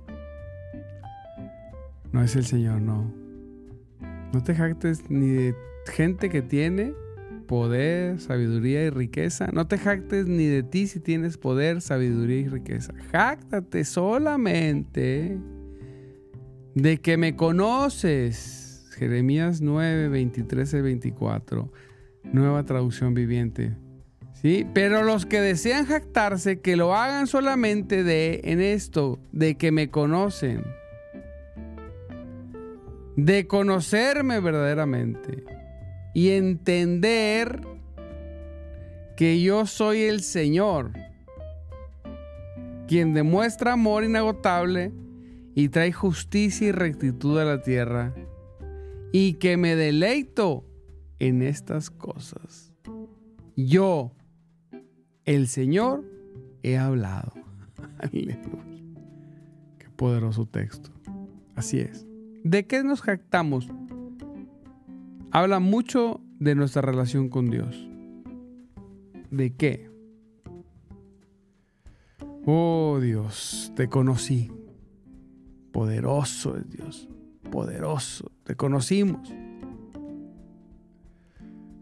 No 2.11 2.21
es 2.21 2.35
el 2.35 2.43
Señor, 2.43 2.81
no. 2.81 3.09
No 4.33 4.43
te 4.43 4.53
jactes 4.53 5.09
ni 5.09 5.29
de 5.29 5.55
gente 5.85 6.29
que 6.29 6.41
tiene 6.41 6.93
poder, 7.47 8.19
sabiduría 8.19 8.83
y 8.83 8.89
riqueza. 8.89 9.47
No 9.53 9.65
te 9.65 9.77
jactes 9.77 10.27
ni 10.27 10.45
de 10.45 10.61
ti 10.61 10.87
si 10.87 10.99
tienes 10.99 11.37
poder, 11.37 11.79
sabiduría 11.79 12.39
y 12.39 12.49
riqueza. 12.49 12.93
Jáctate 13.13 13.85
solamente 13.85 15.39
de 16.75 16.99
que 16.99 17.17
me 17.17 17.35
conoces. 17.35 18.89
Jeremías 18.97 19.61
9, 19.61 20.09
23 20.09 20.81
24. 20.81 21.71
Nueva 22.23 22.63
traducción 22.65 23.13
viviente. 23.13 23.75
¿Sí? 24.33 24.65
Pero 24.73 25.03
los 25.03 25.25
que 25.25 25.39
desean 25.39 25.85
jactarse, 25.85 26.61
que 26.61 26.75
lo 26.75 26.95
hagan 26.95 27.27
solamente 27.27 28.03
de 28.03 28.41
en 28.43 28.61
esto, 28.61 29.19
de 29.31 29.55
que 29.55 29.71
me 29.71 29.89
conocen. 29.89 30.63
De 33.15 33.47
conocerme 33.47 34.39
verdaderamente. 34.39 35.43
Y 36.13 36.31
entender 36.31 37.61
que 39.15 39.41
yo 39.41 39.65
soy 39.65 40.01
el 40.01 40.21
Señor, 40.21 40.91
quien 42.87 43.13
demuestra 43.13 43.73
amor 43.73 44.03
inagotable 44.03 44.91
y 45.55 45.69
trae 45.69 45.91
justicia 45.91 46.67
y 46.67 46.71
rectitud 46.71 47.39
a 47.39 47.45
la 47.45 47.61
tierra, 47.61 48.13
y 49.11 49.33
que 49.33 49.57
me 49.57 49.75
deleito 49.75 50.65
en 51.19 51.41
estas 51.41 51.89
cosas. 51.89 52.71
Yo, 53.55 54.13
el 55.25 55.47
Señor, 55.47 56.05
he 56.63 56.77
hablado. 56.77 57.33
Aleluya. 57.99 58.41
Qué 59.77 59.89
poderoso 59.95 60.45
texto. 60.45 60.89
Así 61.55 61.79
es. 61.79 62.07
¿De 62.43 62.65
qué 62.65 62.83
nos 62.83 63.01
jactamos? 63.01 63.67
Habla 65.31 65.59
mucho 65.59 66.21
de 66.39 66.55
nuestra 66.55 66.81
relación 66.81 67.29
con 67.29 67.51
Dios. 67.51 67.87
¿De 69.29 69.53
qué? 69.55 69.89
Oh 72.45 72.99
Dios, 72.99 73.71
te 73.75 73.87
conocí. 73.87 74.51
Poderoso 75.71 76.57
es 76.57 76.69
Dios, 76.69 77.09
poderoso. 77.49 78.31
Te 78.43 78.55
conocimos. 78.55 79.33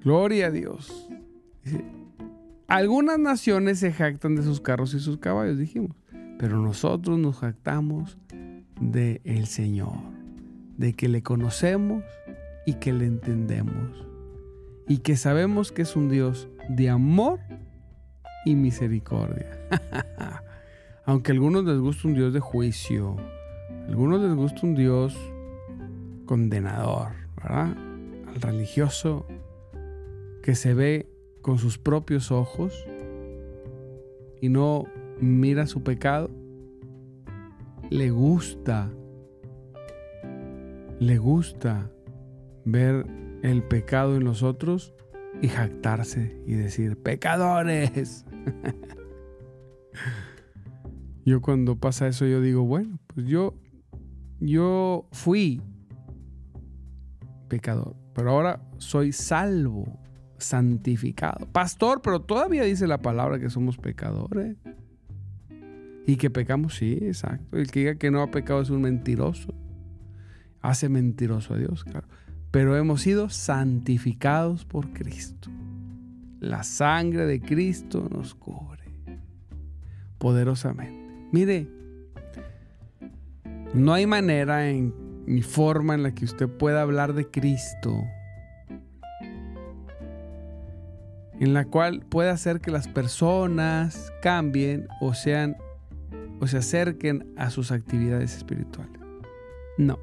Gloria 0.01 0.47
a 0.47 0.51
Dios. 0.51 1.09
algunas 2.67 3.19
naciones 3.19 3.79
se 3.79 3.91
jactan 3.91 4.35
de 4.35 4.43
sus 4.43 4.61
carros 4.61 4.93
y 4.93 4.99
sus 4.99 5.17
caballos, 5.17 5.57
dijimos, 5.57 5.95
pero 6.37 6.61
nosotros 6.61 7.19
nos 7.19 7.37
jactamos 7.37 8.17
de 8.79 9.21
el 9.23 9.47
Señor, 9.47 9.97
de 10.77 10.93
que 10.93 11.09
le 11.09 11.21
conocemos 11.23 12.03
y 12.65 12.75
que 12.75 12.93
le 12.93 13.05
entendemos 13.05 14.09
y 14.89 14.97
que 14.97 15.15
sabemos 15.15 15.71
que 15.71 15.83
es 15.83 15.95
un 15.95 16.09
Dios 16.09 16.49
de 16.67 16.89
amor 16.89 17.39
y 18.43 18.55
misericordia. 18.55 19.59
Aunque 21.05 21.31
a 21.31 21.35
algunos 21.35 21.63
les 21.63 21.77
gusta 21.77 22.07
un 22.07 22.15
Dios 22.15 22.33
de 22.33 22.39
juicio, 22.39 23.15
algunos 23.89 24.21
les 24.21 24.35
gusta 24.35 24.67
un 24.67 24.75
Dios 24.75 25.17
condenador, 26.27 27.07
¿verdad? 27.37 27.75
Al 28.27 28.39
religioso 28.39 29.25
que 30.43 30.53
se 30.53 30.75
ve 30.75 31.09
con 31.41 31.57
sus 31.57 31.79
propios 31.79 32.31
ojos 32.31 32.85
y 34.41 34.49
no 34.49 34.85
mira 35.19 35.65
su 35.65 35.81
pecado, 35.81 36.29
le 37.89 38.11
gusta, 38.11 38.91
le 40.99 41.17
gusta 41.17 41.91
ver 42.65 43.07
el 43.41 43.63
pecado 43.63 44.17
en 44.17 44.23
los 44.23 44.43
otros 44.43 44.93
y 45.41 45.47
jactarse 45.47 46.39
y 46.45 46.53
decir, 46.53 46.95
pecadores. 46.95 48.23
yo 51.25 51.41
cuando 51.41 51.75
pasa 51.75 52.07
eso 52.07 52.27
yo 52.27 52.39
digo, 52.39 52.65
bueno, 52.65 52.99
pues 53.07 53.25
yo 53.25 53.55
yo 54.39 55.07
fui 55.11 55.61
pecador, 57.47 57.95
pero 58.13 58.31
ahora 58.31 58.61
soy 58.77 59.11
salvo, 59.11 59.99
santificado. 60.37 61.47
Pastor, 61.51 62.01
pero 62.01 62.21
todavía 62.21 62.63
dice 62.63 62.87
la 62.87 62.99
palabra 62.99 63.39
que 63.39 63.49
somos 63.49 63.77
pecadores. 63.77 64.55
Y 66.07 66.15
que 66.15 66.29
pecamos, 66.29 66.75
sí, 66.75 66.97
exacto. 67.01 67.57
El 67.57 67.69
que 67.69 67.81
diga 67.81 67.95
que 67.95 68.09
no 68.09 68.21
ha 68.21 68.31
pecado 68.31 68.61
es 68.61 68.69
un 68.69 68.81
mentiroso. 68.81 69.53
hace 70.61 70.89
mentiroso 70.89 71.53
a 71.53 71.57
Dios, 71.57 71.83
claro. 71.83 72.07
Pero 72.51 72.75
hemos 72.75 73.01
sido 73.01 73.29
santificados 73.29 74.65
por 74.65 74.91
Cristo. 74.91 75.49
La 76.39 76.63
sangre 76.63 77.25
de 77.25 77.39
Cristo 77.39 78.07
nos 78.09 78.33
cubre 78.33 78.79
poderosamente. 80.17 81.27
Mire, 81.31 81.67
no 83.73 83.93
hay 83.93 84.05
manera 84.05 84.63
ni 84.63 85.41
forma 85.41 85.93
en 85.93 86.03
la 86.03 86.13
que 86.13 86.25
usted 86.25 86.47
pueda 86.47 86.81
hablar 86.81 87.13
de 87.13 87.27
Cristo 87.29 88.03
en 91.39 91.53
la 91.53 91.65
cual 91.65 92.01
pueda 92.01 92.31
hacer 92.31 92.59
que 92.59 92.71
las 92.71 92.87
personas 92.87 94.11
cambien 94.21 94.87
o 94.99 95.13
sean 95.13 95.55
o 96.41 96.47
se 96.47 96.57
acerquen 96.57 97.33
a 97.37 97.49
sus 97.49 97.71
actividades 97.71 98.35
espirituales. 98.35 98.99
No. 99.77 99.99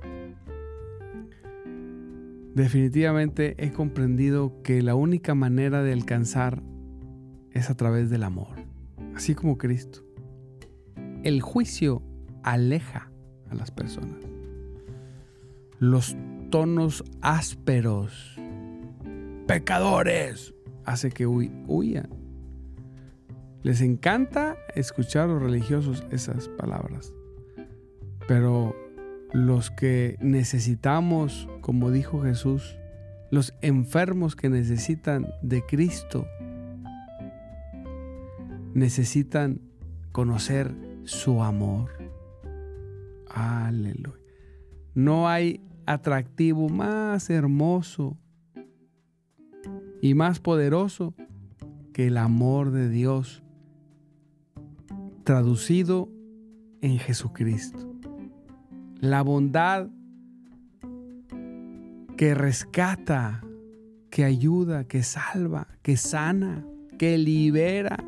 Definitivamente 2.54 3.54
he 3.62 3.70
comprendido 3.70 4.62
que 4.62 4.80
la 4.80 4.94
única 4.94 5.34
manera 5.34 5.82
de 5.82 5.92
alcanzar 5.92 6.62
es 7.50 7.68
a 7.68 7.74
través 7.74 8.08
del 8.08 8.22
amor, 8.22 8.56
así 9.14 9.34
como 9.34 9.58
Cristo. 9.58 10.00
El 11.22 11.42
juicio 11.42 12.02
aleja 12.42 13.10
a 13.50 13.54
las 13.54 13.70
personas. 13.70 14.18
Los 15.78 16.16
tonos 16.50 17.04
ásperos, 17.20 18.38
pecadores, 19.46 20.54
hace 20.84 21.10
que 21.10 21.26
huyan. 21.26 22.08
Les 23.62 23.80
encanta 23.80 24.56
escuchar 24.74 25.24
a 25.24 25.32
los 25.32 25.42
religiosos 25.42 26.04
esas 26.10 26.48
palabras. 26.48 27.12
Pero 28.28 28.74
los 29.32 29.70
que 29.70 30.16
necesitamos, 30.20 31.48
como 31.60 31.90
dijo 31.90 32.22
Jesús, 32.22 32.78
los 33.30 33.54
enfermos 33.60 34.36
que 34.36 34.48
necesitan 34.48 35.26
de 35.42 35.62
Cristo, 35.62 36.26
necesitan 38.72 39.60
conocer 40.12 40.74
su 41.04 41.42
amor. 41.42 41.95
Aleluya. 43.36 44.16
No 44.94 45.28
hay 45.28 45.60
atractivo 45.84 46.70
más 46.70 47.28
hermoso 47.28 48.16
y 50.00 50.14
más 50.14 50.40
poderoso 50.40 51.14
que 51.92 52.06
el 52.06 52.16
amor 52.16 52.70
de 52.70 52.88
Dios 52.88 53.42
traducido 55.22 56.08
en 56.80 56.98
Jesucristo. 56.98 57.94
La 59.00 59.20
bondad 59.20 59.90
que 62.16 62.34
rescata, 62.34 63.44
que 64.08 64.24
ayuda, 64.24 64.84
que 64.84 65.02
salva, 65.02 65.68
que 65.82 65.98
sana, 65.98 66.64
que 66.98 67.18
libera. 67.18 68.02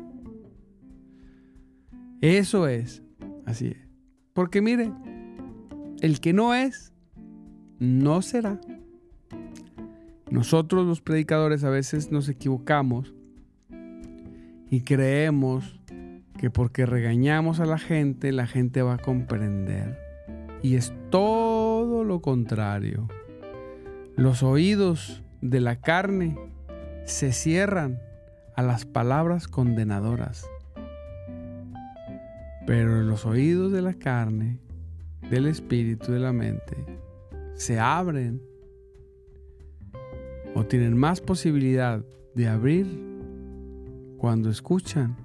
Eso 2.19 2.67
es, 2.67 3.03
así 3.45 3.67
es. 3.67 3.77
Porque 4.33 4.61
mire, 4.61 4.91
el 6.01 6.19
que 6.19 6.33
no 6.33 6.53
es, 6.53 6.93
no 7.79 8.21
será. 8.21 8.59
Nosotros 10.29 10.85
los 10.85 11.01
predicadores 11.01 11.63
a 11.63 11.69
veces 11.69 12.11
nos 12.11 12.29
equivocamos 12.29 13.13
y 14.69 14.81
creemos 14.81 15.79
que 16.37 16.49
porque 16.49 16.85
regañamos 16.85 17.59
a 17.59 17.65
la 17.65 17.77
gente, 17.77 18.31
la 18.31 18.47
gente 18.47 18.81
va 18.81 18.95
a 18.95 18.97
comprender. 18.97 19.97
Y 20.61 20.75
es 20.75 20.93
todo 21.09 22.03
lo 22.03 22.21
contrario. 22.21 23.07
Los 24.15 24.43
oídos 24.43 25.23
de 25.41 25.59
la 25.59 25.77
carne 25.77 26.37
se 27.05 27.31
cierran 27.31 27.99
a 28.55 28.61
las 28.61 28.85
palabras 28.85 29.47
condenadoras. 29.47 30.45
Pero 32.67 33.01
los 33.01 33.25
oídos 33.25 33.71
de 33.71 33.81
la 33.81 33.95
carne, 33.95 34.59
del 35.29 35.47
espíritu, 35.47 36.11
de 36.11 36.19
la 36.19 36.33
mente, 36.33 36.77
se 37.55 37.79
abren 37.79 38.41
o 40.55 40.65
tienen 40.65 40.97
más 40.97 41.21
posibilidad 41.21 42.03
de 42.35 42.47
abrir 42.47 42.87
cuando 44.17 44.49
escuchan 44.49 45.15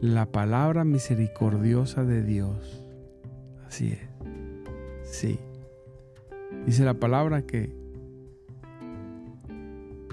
la 0.00 0.26
palabra 0.26 0.84
misericordiosa 0.84 2.04
de 2.04 2.22
Dios. 2.22 2.84
Así 3.66 3.92
es. 3.92 4.08
Sí. 5.02 5.38
Dice 6.66 6.84
la 6.84 6.94
palabra 6.94 7.42
que 7.42 7.76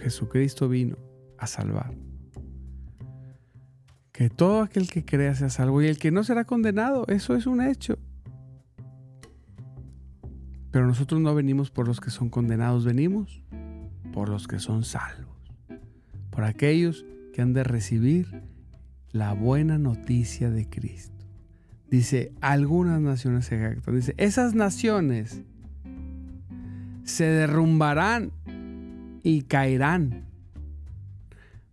Jesucristo 0.01 0.69
vino 0.69 0.97
a 1.38 1.47
salvar. 1.47 1.93
Que 4.12 4.30
todo 4.30 4.62
aquel 4.62 4.89
que 4.89 5.04
crea 5.04 5.36
sea 5.36 5.49
salvo 5.49 5.82
y 5.82 5.88
el 5.88 5.97
que 5.97 6.12
no 6.12 6.23
será 6.23 6.45
condenado, 6.45 7.06
eso 7.08 7.36
es 7.36 7.47
un 7.47 7.62
hecho. 7.62 7.97
Pero 10.76 10.88
nosotros 10.88 11.22
no 11.22 11.34
venimos 11.34 11.72
por 11.72 11.88
los 11.88 12.02
que 12.02 12.10
son 12.10 12.28
condenados, 12.28 12.84
venimos 12.84 13.42
por 14.12 14.28
los 14.28 14.46
que 14.46 14.60
son 14.60 14.84
salvos, 14.84 15.38
por 16.32 16.44
aquellos 16.44 17.06
que 17.32 17.42
han 17.42 17.54
de 17.54 17.64
recibir 17.64 18.44
la 19.14 19.32
buena 19.32 19.78
noticia 19.78 20.50
de 20.52 20.68
Cristo. 20.70 21.16
Dice, 21.90 22.34
algunas 22.42 23.00
naciones 23.00 23.46
se. 23.46 23.78
Dice, 23.90 24.16
esas 24.18 24.54
naciones 24.54 25.44
se 27.06 27.24
derrumbarán 27.24 28.34
y 29.24 29.44
caerán. 29.44 30.26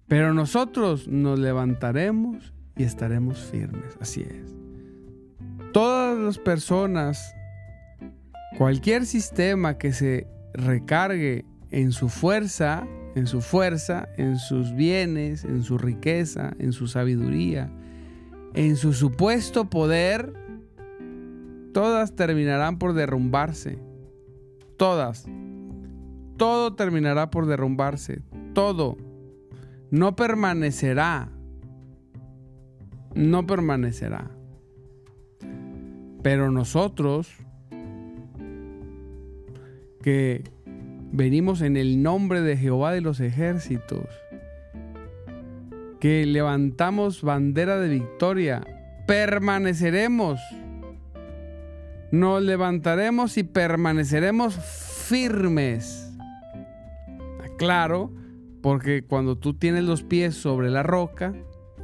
Pero 0.06 0.32
nosotros 0.32 1.08
nos 1.08 1.40
levantaremos 1.40 2.54
y 2.76 2.84
estaremos 2.84 3.40
firmes. 3.40 3.98
Así 4.00 4.20
es. 4.20 4.54
Todas 5.72 6.16
las 6.16 6.38
personas, 6.38 7.34
cualquier 8.56 9.06
sistema 9.06 9.78
que 9.78 9.92
se 9.92 10.26
recargue 10.54 11.44
en 11.70 11.92
su 11.92 12.08
fuerza, 12.08 12.86
en 13.14 13.26
su 13.26 13.40
fuerza, 13.40 14.08
en 14.16 14.38
sus 14.38 14.74
bienes, 14.74 15.44
en 15.44 15.62
su 15.62 15.78
riqueza, 15.78 16.52
en 16.58 16.72
su 16.72 16.86
sabiduría, 16.86 17.70
en 18.54 18.76
su 18.76 18.92
supuesto 18.92 19.70
poder, 19.70 20.32
todas 21.72 22.14
terminarán 22.14 22.78
por 22.78 22.92
derrumbarse. 22.92 23.78
Todas. 24.76 25.26
Todo 26.36 26.74
terminará 26.74 27.30
por 27.30 27.46
derrumbarse. 27.46 28.22
Todo. 28.52 28.96
No 29.90 30.16
permanecerá. 30.16 31.30
No 33.14 33.46
permanecerá. 33.46 34.30
Pero 36.22 36.50
nosotros, 36.50 37.32
que 40.02 40.44
venimos 41.12 41.60
en 41.60 41.76
el 41.76 42.02
nombre 42.02 42.40
de 42.40 42.56
Jehová 42.56 42.92
de 42.92 43.00
los 43.00 43.20
ejércitos, 43.20 44.06
que 46.00 46.26
levantamos 46.26 47.22
bandera 47.22 47.78
de 47.78 47.88
victoria, 47.88 48.62
permaneceremos, 49.06 50.40
nos 52.10 52.42
levantaremos 52.42 53.38
y 53.38 53.44
permaneceremos 53.44 54.56
firmes. 54.56 56.12
Claro, 57.56 58.10
porque 58.62 59.04
cuando 59.04 59.36
tú 59.36 59.54
tienes 59.54 59.84
los 59.84 60.02
pies 60.02 60.34
sobre 60.34 60.70
la 60.70 60.82
roca, 60.82 61.34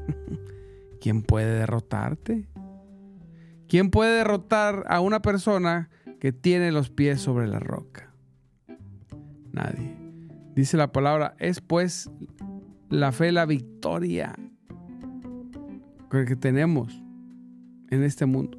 ¿quién 1.00 1.22
puede 1.22 1.52
derrotarte? 1.58 2.48
¿Quién 3.68 3.90
puede 3.90 4.16
derrotar 4.16 4.84
a 4.88 5.00
una 5.00 5.20
persona 5.20 5.90
que 6.20 6.32
tiene 6.32 6.72
los 6.72 6.90
pies 6.90 7.20
sobre 7.20 7.46
la 7.46 7.60
roca? 7.60 8.07
Nadie. 9.52 9.96
Dice 10.54 10.76
la 10.76 10.92
palabra, 10.92 11.34
es 11.38 11.60
pues 11.60 12.10
la 12.88 13.12
fe 13.12 13.32
la 13.32 13.46
victoria 13.46 14.34
que 16.10 16.36
tenemos 16.36 17.02
en 17.90 18.02
este 18.02 18.26
mundo. 18.26 18.58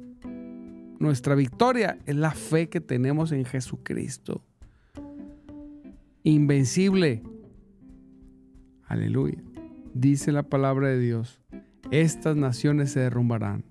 Nuestra 0.98 1.34
victoria 1.34 1.98
es 2.06 2.16
la 2.16 2.30
fe 2.30 2.68
que 2.68 2.80
tenemos 2.80 3.32
en 3.32 3.44
Jesucristo. 3.44 4.44
Invencible. 6.22 7.22
Aleluya. 8.86 9.42
Dice 9.94 10.32
la 10.32 10.42
palabra 10.42 10.88
de 10.88 10.98
Dios. 10.98 11.40
Estas 11.90 12.36
naciones 12.36 12.92
se 12.92 13.00
derrumbarán 13.00 13.64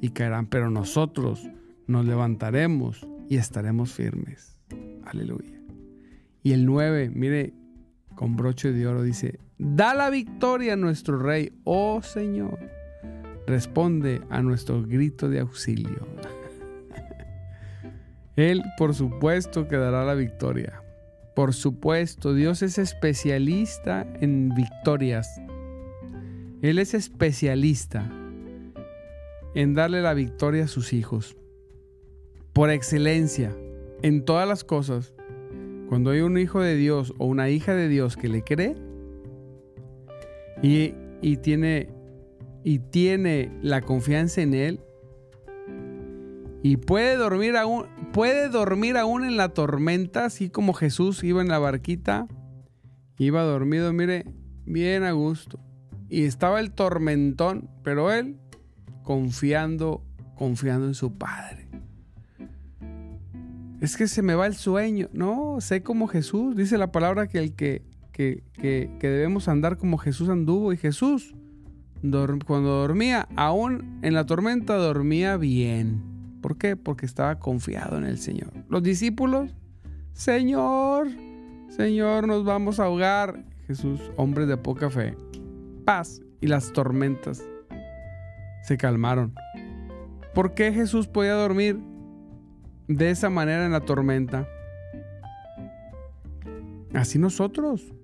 y 0.00 0.10
caerán, 0.10 0.46
pero 0.46 0.70
nosotros 0.70 1.48
nos 1.86 2.04
levantaremos 2.04 3.06
y 3.28 3.36
estaremos 3.36 3.92
firmes. 3.92 4.58
Aleluya. 5.04 5.55
Y 6.46 6.52
el 6.52 6.64
9, 6.64 7.10
mire, 7.12 7.54
con 8.14 8.36
broche 8.36 8.70
de 8.70 8.86
oro 8.86 9.02
dice, 9.02 9.40
da 9.58 9.94
la 9.94 10.10
victoria 10.10 10.74
a 10.74 10.76
nuestro 10.76 11.18
rey, 11.18 11.50
oh 11.64 12.02
Señor. 12.02 12.60
Responde 13.48 14.20
a 14.30 14.42
nuestro 14.42 14.84
grito 14.84 15.28
de 15.28 15.40
auxilio. 15.40 16.06
Él, 18.36 18.62
por 18.78 18.94
supuesto, 18.94 19.66
que 19.66 19.76
dará 19.76 20.04
la 20.04 20.14
victoria. 20.14 20.84
Por 21.34 21.52
supuesto, 21.52 22.32
Dios 22.32 22.62
es 22.62 22.78
especialista 22.78 24.06
en 24.20 24.50
victorias. 24.50 25.28
Él 26.62 26.78
es 26.78 26.94
especialista 26.94 28.08
en 29.56 29.74
darle 29.74 30.00
la 30.00 30.14
victoria 30.14 30.66
a 30.66 30.68
sus 30.68 30.92
hijos. 30.92 31.36
Por 32.52 32.70
excelencia, 32.70 33.52
en 34.02 34.24
todas 34.24 34.46
las 34.46 34.62
cosas. 34.62 35.15
Cuando 35.88 36.10
hay 36.10 36.20
un 36.20 36.38
hijo 36.38 36.60
de 36.60 36.76
Dios 36.76 37.14
o 37.18 37.26
una 37.26 37.48
hija 37.48 37.74
de 37.74 37.88
Dios 37.88 38.16
que 38.16 38.28
le 38.28 38.42
cree 38.42 38.76
y, 40.62 40.94
y 41.22 41.36
tiene, 41.36 41.90
y 42.64 42.78
tiene 42.78 43.52
la 43.62 43.82
confianza 43.82 44.42
en 44.42 44.54
Él, 44.54 44.80
y 46.62 46.78
puede 46.78 47.16
dormir 47.16 47.56
aún, 47.56 47.86
puede 48.12 48.48
dormir 48.48 48.96
aún 48.96 49.24
en 49.24 49.36
la 49.36 49.50
tormenta, 49.50 50.24
así 50.24 50.50
como 50.50 50.72
Jesús 50.72 51.22
iba 51.22 51.40
en 51.40 51.46
la 51.46 51.60
barquita, 51.60 52.26
iba 53.18 53.42
dormido, 53.42 53.92
mire, 53.92 54.24
bien 54.64 55.04
a 55.04 55.12
gusto. 55.12 55.60
Y 56.08 56.24
estaba 56.24 56.58
el 56.58 56.72
tormentón, 56.72 57.70
pero 57.84 58.12
él 58.12 58.40
confiando, 59.04 60.02
confiando 60.34 60.88
en 60.88 60.94
su 60.94 61.16
Padre. 61.16 61.68
Es 63.80 63.96
que 63.96 64.08
se 64.08 64.22
me 64.22 64.34
va 64.34 64.46
el 64.46 64.54
sueño. 64.54 65.08
No, 65.12 65.60
sé 65.60 65.82
como 65.82 66.06
Jesús. 66.06 66.56
Dice 66.56 66.78
la 66.78 66.92
palabra 66.92 67.28
que 67.28 67.38
el 67.38 67.54
que, 67.54 67.82
que, 68.12 68.42
que, 68.54 68.90
que 68.98 69.08
debemos 69.08 69.48
andar 69.48 69.76
como 69.76 69.98
Jesús 69.98 70.28
anduvo. 70.28 70.72
Y 70.72 70.76
Jesús, 70.76 71.34
cuando 72.46 72.68
dormía, 72.68 73.28
aún 73.36 73.98
en 74.02 74.14
la 74.14 74.26
tormenta, 74.26 74.76
dormía 74.76 75.36
bien. 75.36 76.02
¿Por 76.40 76.56
qué? 76.56 76.76
Porque 76.76 77.06
estaba 77.06 77.38
confiado 77.38 77.98
en 77.98 78.04
el 78.04 78.18
Señor. 78.18 78.52
Los 78.68 78.82
discípulos, 78.82 79.54
Señor, 80.12 81.08
Señor, 81.68 82.26
nos 82.26 82.44
vamos 82.44 82.80
a 82.80 82.84
ahogar. 82.84 83.44
Jesús, 83.66 84.00
hombre 84.16 84.46
de 84.46 84.56
poca 84.56 84.90
fe. 84.90 85.16
Paz 85.84 86.20
y 86.40 86.46
las 86.46 86.72
tormentas 86.72 87.42
se 88.62 88.76
calmaron. 88.76 89.34
¿Por 90.34 90.54
qué 90.54 90.72
Jesús 90.72 91.08
podía 91.08 91.34
dormir 91.34 91.80
de 92.88 93.10
esa 93.10 93.30
manera 93.30 93.66
en 93.66 93.72
la 93.72 93.80
tormenta? 93.80 94.48
Así 96.94 97.18
nosotros, 97.18 97.94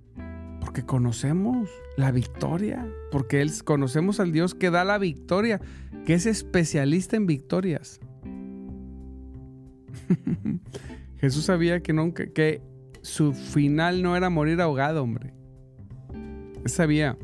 porque 0.60 0.84
conocemos 0.84 1.70
la 1.96 2.10
victoria, 2.10 2.86
porque 3.10 3.40
él, 3.40 3.50
conocemos 3.64 4.20
al 4.20 4.32
Dios 4.32 4.54
que 4.54 4.70
da 4.70 4.84
la 4.84 4.98
victoria, 4.98 5.60
que 6.04 6.14
es 6.14 6.26
especialista 6.26 7.16
en 7.16 7.26
victorias. 7.26 8.00
Jesús 11.18 11.44
sabía 11.44 11.82
que, 11.82 11.92
nunca, 11.92 12.26
que 12.26 12.62
su 13.02 13.32
final 13.32 14.02
no 14.02 14.16
era 14.16 14.30
morir 14.30 14.60
ahogado, 14.60 15.02
hombre. 15.02 15.32
Él 16.64 16.70
sabía. 16.70 17.16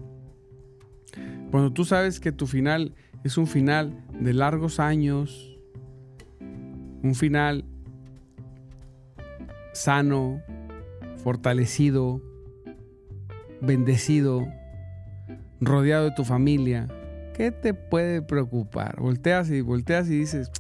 Cuando 1.51 1.73
tú 1.73 1.85
sabes 1.85 2.21
que 2.21 2.33
tu 2.33 2.47
final 2.47 2.95
es 3.25 3.39
un 3.39 3.47
final 3.47 4.05
de 4.21 4.33
largos 4.35 4.81
años, 4.81 5.48
un 7.03 7.15
final 7.15 7.65
sano, 9.73 10.43
fortalecido, 11.17 12.21
bendecido, 13.61 14.47
rodeado 15.61 16.07
de 16.07 16.11
tu 16.13 16.25
familia, 16.25 16.89
¿qué 17.35 17.51
te 17.51 17.75
puede 17.75 18.23
preocupar? 18.23 19.01
Volteas 19.01 19.51
y 19.51 19.61
volteas 19.61 20.09
y 20.09 20.19
dices, 20.19 20.51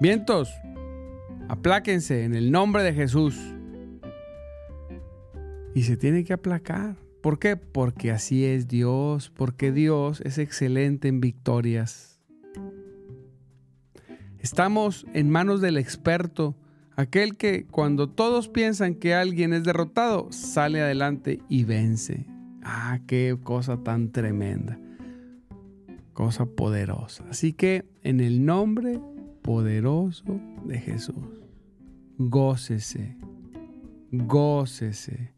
Vientos, 0.00 0.50
apláquense 1.48 2.24
en 2.24 2.34
el 2.34 2.50
nombre 2.50 2.82
de 2.82 2.94
Jesús. 2.94 3.38
Y 5.74 5.82
se 5.82 5.98
tiene 5.98 6.24
que 6.24 6.32
aplacar. 6.32 6.96
¿Por 7.20 7.38
qué? 7.38 7.58
Porque 7.58 8.10
así 8.10 8.46
es 8.46 8.66
Dios, 8.66 9.30
porque 9.36 9.72
Dios 9.72 10.22
es 10.22 10.38
excelente 10.38 11.08
en 11.08 11.20
victorias. 11.20 12.09
Estamos 14.40 15.06
en 15.12 15.28
manos 15.28 15.60
del 15.60 15.76
experto, 15.76 16.56
aquel 16.96 17.36
que 17.36 17.66
cuando 17.66 18.08
todos 18.08 18.48
piensan 18.48 18.94
que 18.94 19.14
alguien 19.14 19.52
es 19.52 19.64
derrotado, 19.64 20.28
sale 20.32 20.80
adelante 20.80 21.40
y 21.48 21.64
vence. 21.64 22.26
Ah, 22.62 23.00
qué 23.06 23.36
cosa 23.42 23.82
tan 23.82 24.12
tremenda. 24.12 24.78
Cosa 26.14 26.46
poderosa. 26.46 27.24
Así 27.30 27.52
que 27.52 27.84
en 28.02 28.20
el 28.20 28.44
nombre 28.44 28.98
poderoso 29.42 30.40
de 30.64 30.78
Jesús. 30.78 31.16
Gócese, 32.16 33.16
gócese, 34.10 35.32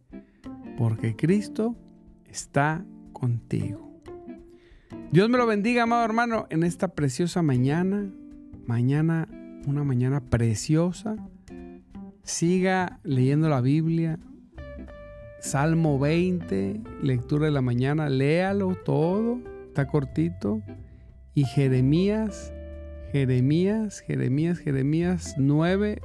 porque 0.77 1.17
Cristo 1.17 1.77
está 2.27 2.85
contigo. 3.13 4.01
Dios 5.13 5.29
me 5.29 5.39
lo 5.39 5.47
bendiga, 5.47 5.85
amado 5.85 6.05
hermano, 6.05 6.47
en 6.51 6.63
esta 6.65 6.89
preciosa 6.89 7.43
mañana, 7.43 8.11
mañana, 8.67 9.29
una 9.67 9.85
mañana 9.85 10.21
preciosa. 10.21 11.17
Siga 12.23 13.01
leyendo 13.03 13.49
la 13.49 13.61
Biblia. 13.61 14.19
Salmo 15.41 15.99
20, 15.99 16.81
lectura 17.03 17.47
de 17.47 17.51
la 17.51 17.63
mañana, 17.63 18.09
léalo 18.09 18.77
todo, 18.85 19.41
está 19.69 19.89
cortito. 19.89 20.63
Y 21.35 21.45
Jeremías 21.45 22.53
Jeremías, 23.13 24.01
Jeremías, 24.01 24.59
Jeremías 24.59 25.35
9 25.37 26.01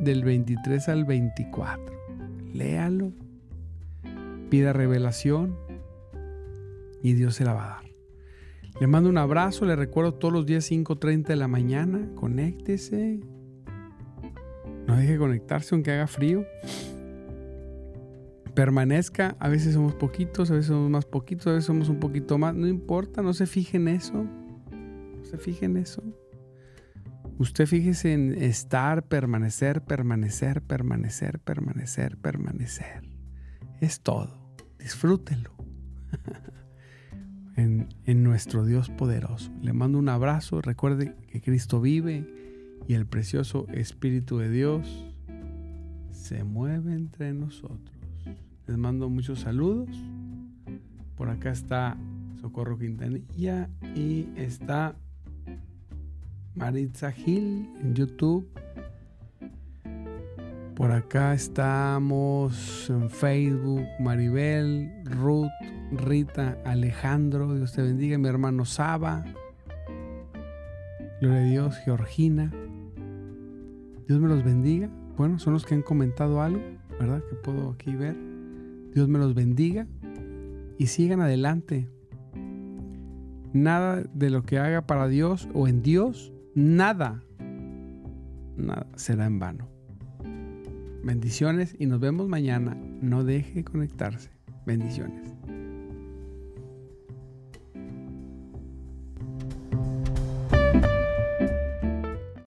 del 0.00 0.24
23 0.24 0.88
al 0.88 1.04
24. 1.04 1.94
Léalo, 2.52 3.12
pida 4.50 4.72
revelación 4.72 5.56
y 7.04 7.12
Dios 7.12 7.36
se 7.36 7.44
la 7.44 7.52
va 7.52 7.64
a 7.64 7.68
dar. 7.68 7.83
Le 8.80 8.88
mando 8.88 9.08
un 9.08 9.18
abrazo, 9.18 9.64
le 9.64 9.76
recuerdo 9.76 10.14
todos 10.14 10.34
los 10.34 10.46
días 10.46 10.68
5.30 10.68 11.26
de 11.26 11.36
la 11.36 11.46
mañana, 11.46 12.08
conéctese. 12.16 13.20
No 14.86 14.96
deje 14.96 15.16
conectarse 15.16 15.74
aunque 15.74 15.92
haga 15.92 16.08
frío. 16.08 16.44
Permanezca, 18.54 19.36
a 19.38 19.48
veces 19.48 19.74
somos 19.74 19.94
poquitos, 19.94 20.50
a 20.50 20.54
veces 20.54 20.68
somos 20.68 20.90
más 20.90 21.06
poquitos, 21.06 21.46
a 21.46 21.52
veces 21.52 21.66
somos 21.66 21.88
un 21.88 22.00
poquito 22.00 22.36
más, 22.36 22.54
no 22.54 22.66
importa, 22.66 23.22
no 23.22 23.32
se 23.32 23.46
fije 23.46 23.76
en 23.76 23.88
eso. 23.88 24.24
No 24.24 25.24
se 25.24 25.38
fije 25.38 25.66
en 25.66 25.76
eso. 25.76 26.02
Usted 27.38 27.66
fíjese 27.66 28.12
en 28.12 28.32
estar, 28.40 29.06
permanecer, 29.06 29.82
permanecer, 29.82 30.62
permanecer, 30.62 31.40
permanecer, 31.40 32.16
permanecer. 32.16 33.02
Es 33.80 34.00
todo. 34.00 34.56
Disfrútelo. 34.78 35.50
en, 37.56 38.22
nuestro 38.22 38.64
Dios 38.64 38.90
poderoso. 38.90 39.50
Le 39.62 39.72
mando 39.72 39.98
un 39.98 40.08
abrazo. 40.08 40.60
Recuerde 40.60 41.14
que 41.28 41.40
Cristo 41.40 41.80
vive 41.80 42.26
y 42.88 42.94
el 42.94 43.06
precioso 43.06 43.66
Espíritu 43.72 44.38
de 44.38 44.50
Dios 44.50 45.04
se 46.10 46.44
mueve 46.44 46.94
entre 46.94 47.32
nosotros. 47.32 47.94
Les 48.66 48.76
mando 48.76 49.08
muchos 49.08 49.40
saludos. 49.40 49.88
Por 51.16 51.28
acá 51.28 51.50
está 51.50 51.96
Socorro 52.40 52.78
Quintanilla 52.78 53.68
y 53.94 54.28
está 54.36 54.96
Maritza 56.54 57.12
Gil 57.12 57.68
en 57.82 57.94
YouTube. 57.94 58.48
Por 60.74 60.90
acá 60.90 61.34
estamos 61.34 62.90
en 62.90 63.08
Facebook, 63.08 63.84
Maribel, 64.00 64.90
Ruth, 65.04 65.50
Rita, 65.92 66.58
Alejandro, 66.64 67.54
Dios 67.54 67.72
te 67.72 67.82
bendiga, 67.82 68.18
mi 68.18 68.28
hermano 68.28 68.64
Saba, 68.64 69.24
Gloria 71.20 71.40
a 71.40 71.44
Dios, 71.44 71.76
Georgina. 71.84 72.52
Dios 74.06 74.20
me 74.20 74.28
los 74.28 74.44
bendiga. 74.44 74.90
Bueno, 75.16 75.38
son 75.38 75.54
los 75.54 75.64
que 75.64 75.74
han 75.74 75.82
comentado 75.82 76.42
algo, 76.42 76.60
¿verdad? 77.00 77.22
Que 77.30 77.36
puedo 77.36 77.70
aquí 77.70 77.94
ver. 77.94 78.16
Dios 78.92 79.08
me 79.08 79.18
los 79.18 79.34
bendiga 79.34 79.86
y 80.76 80.88
sigan 80.88 81.20
adelante. 81.20 81.88
Nada 83.54 84.02
de 84.12 84.30
lo 84.30 84.42
que 84.42 84.58
haga 84.58 84.86
para 84.86 85.08
Dios 85.08 85.48
o 85.54 85.66
en 85.68 85.82
Dios 85.82 86.32
nada, 86.54 87.22
nada 88.56 88.86
será 88.96 89.26
en 89.26 89.38
vano. 89.38 89.68
Bendiciones 91.04 91.74
y 91.78 91.86
nos 91.86 92.00
vemos 92.00 92.28
mañana. 92.28 92.76
No 93.00 93.24
deje 93.24 93.54
de 93.54 93.64
conectarse. 93.64 94.30
Bendiciones. 94.66 95.33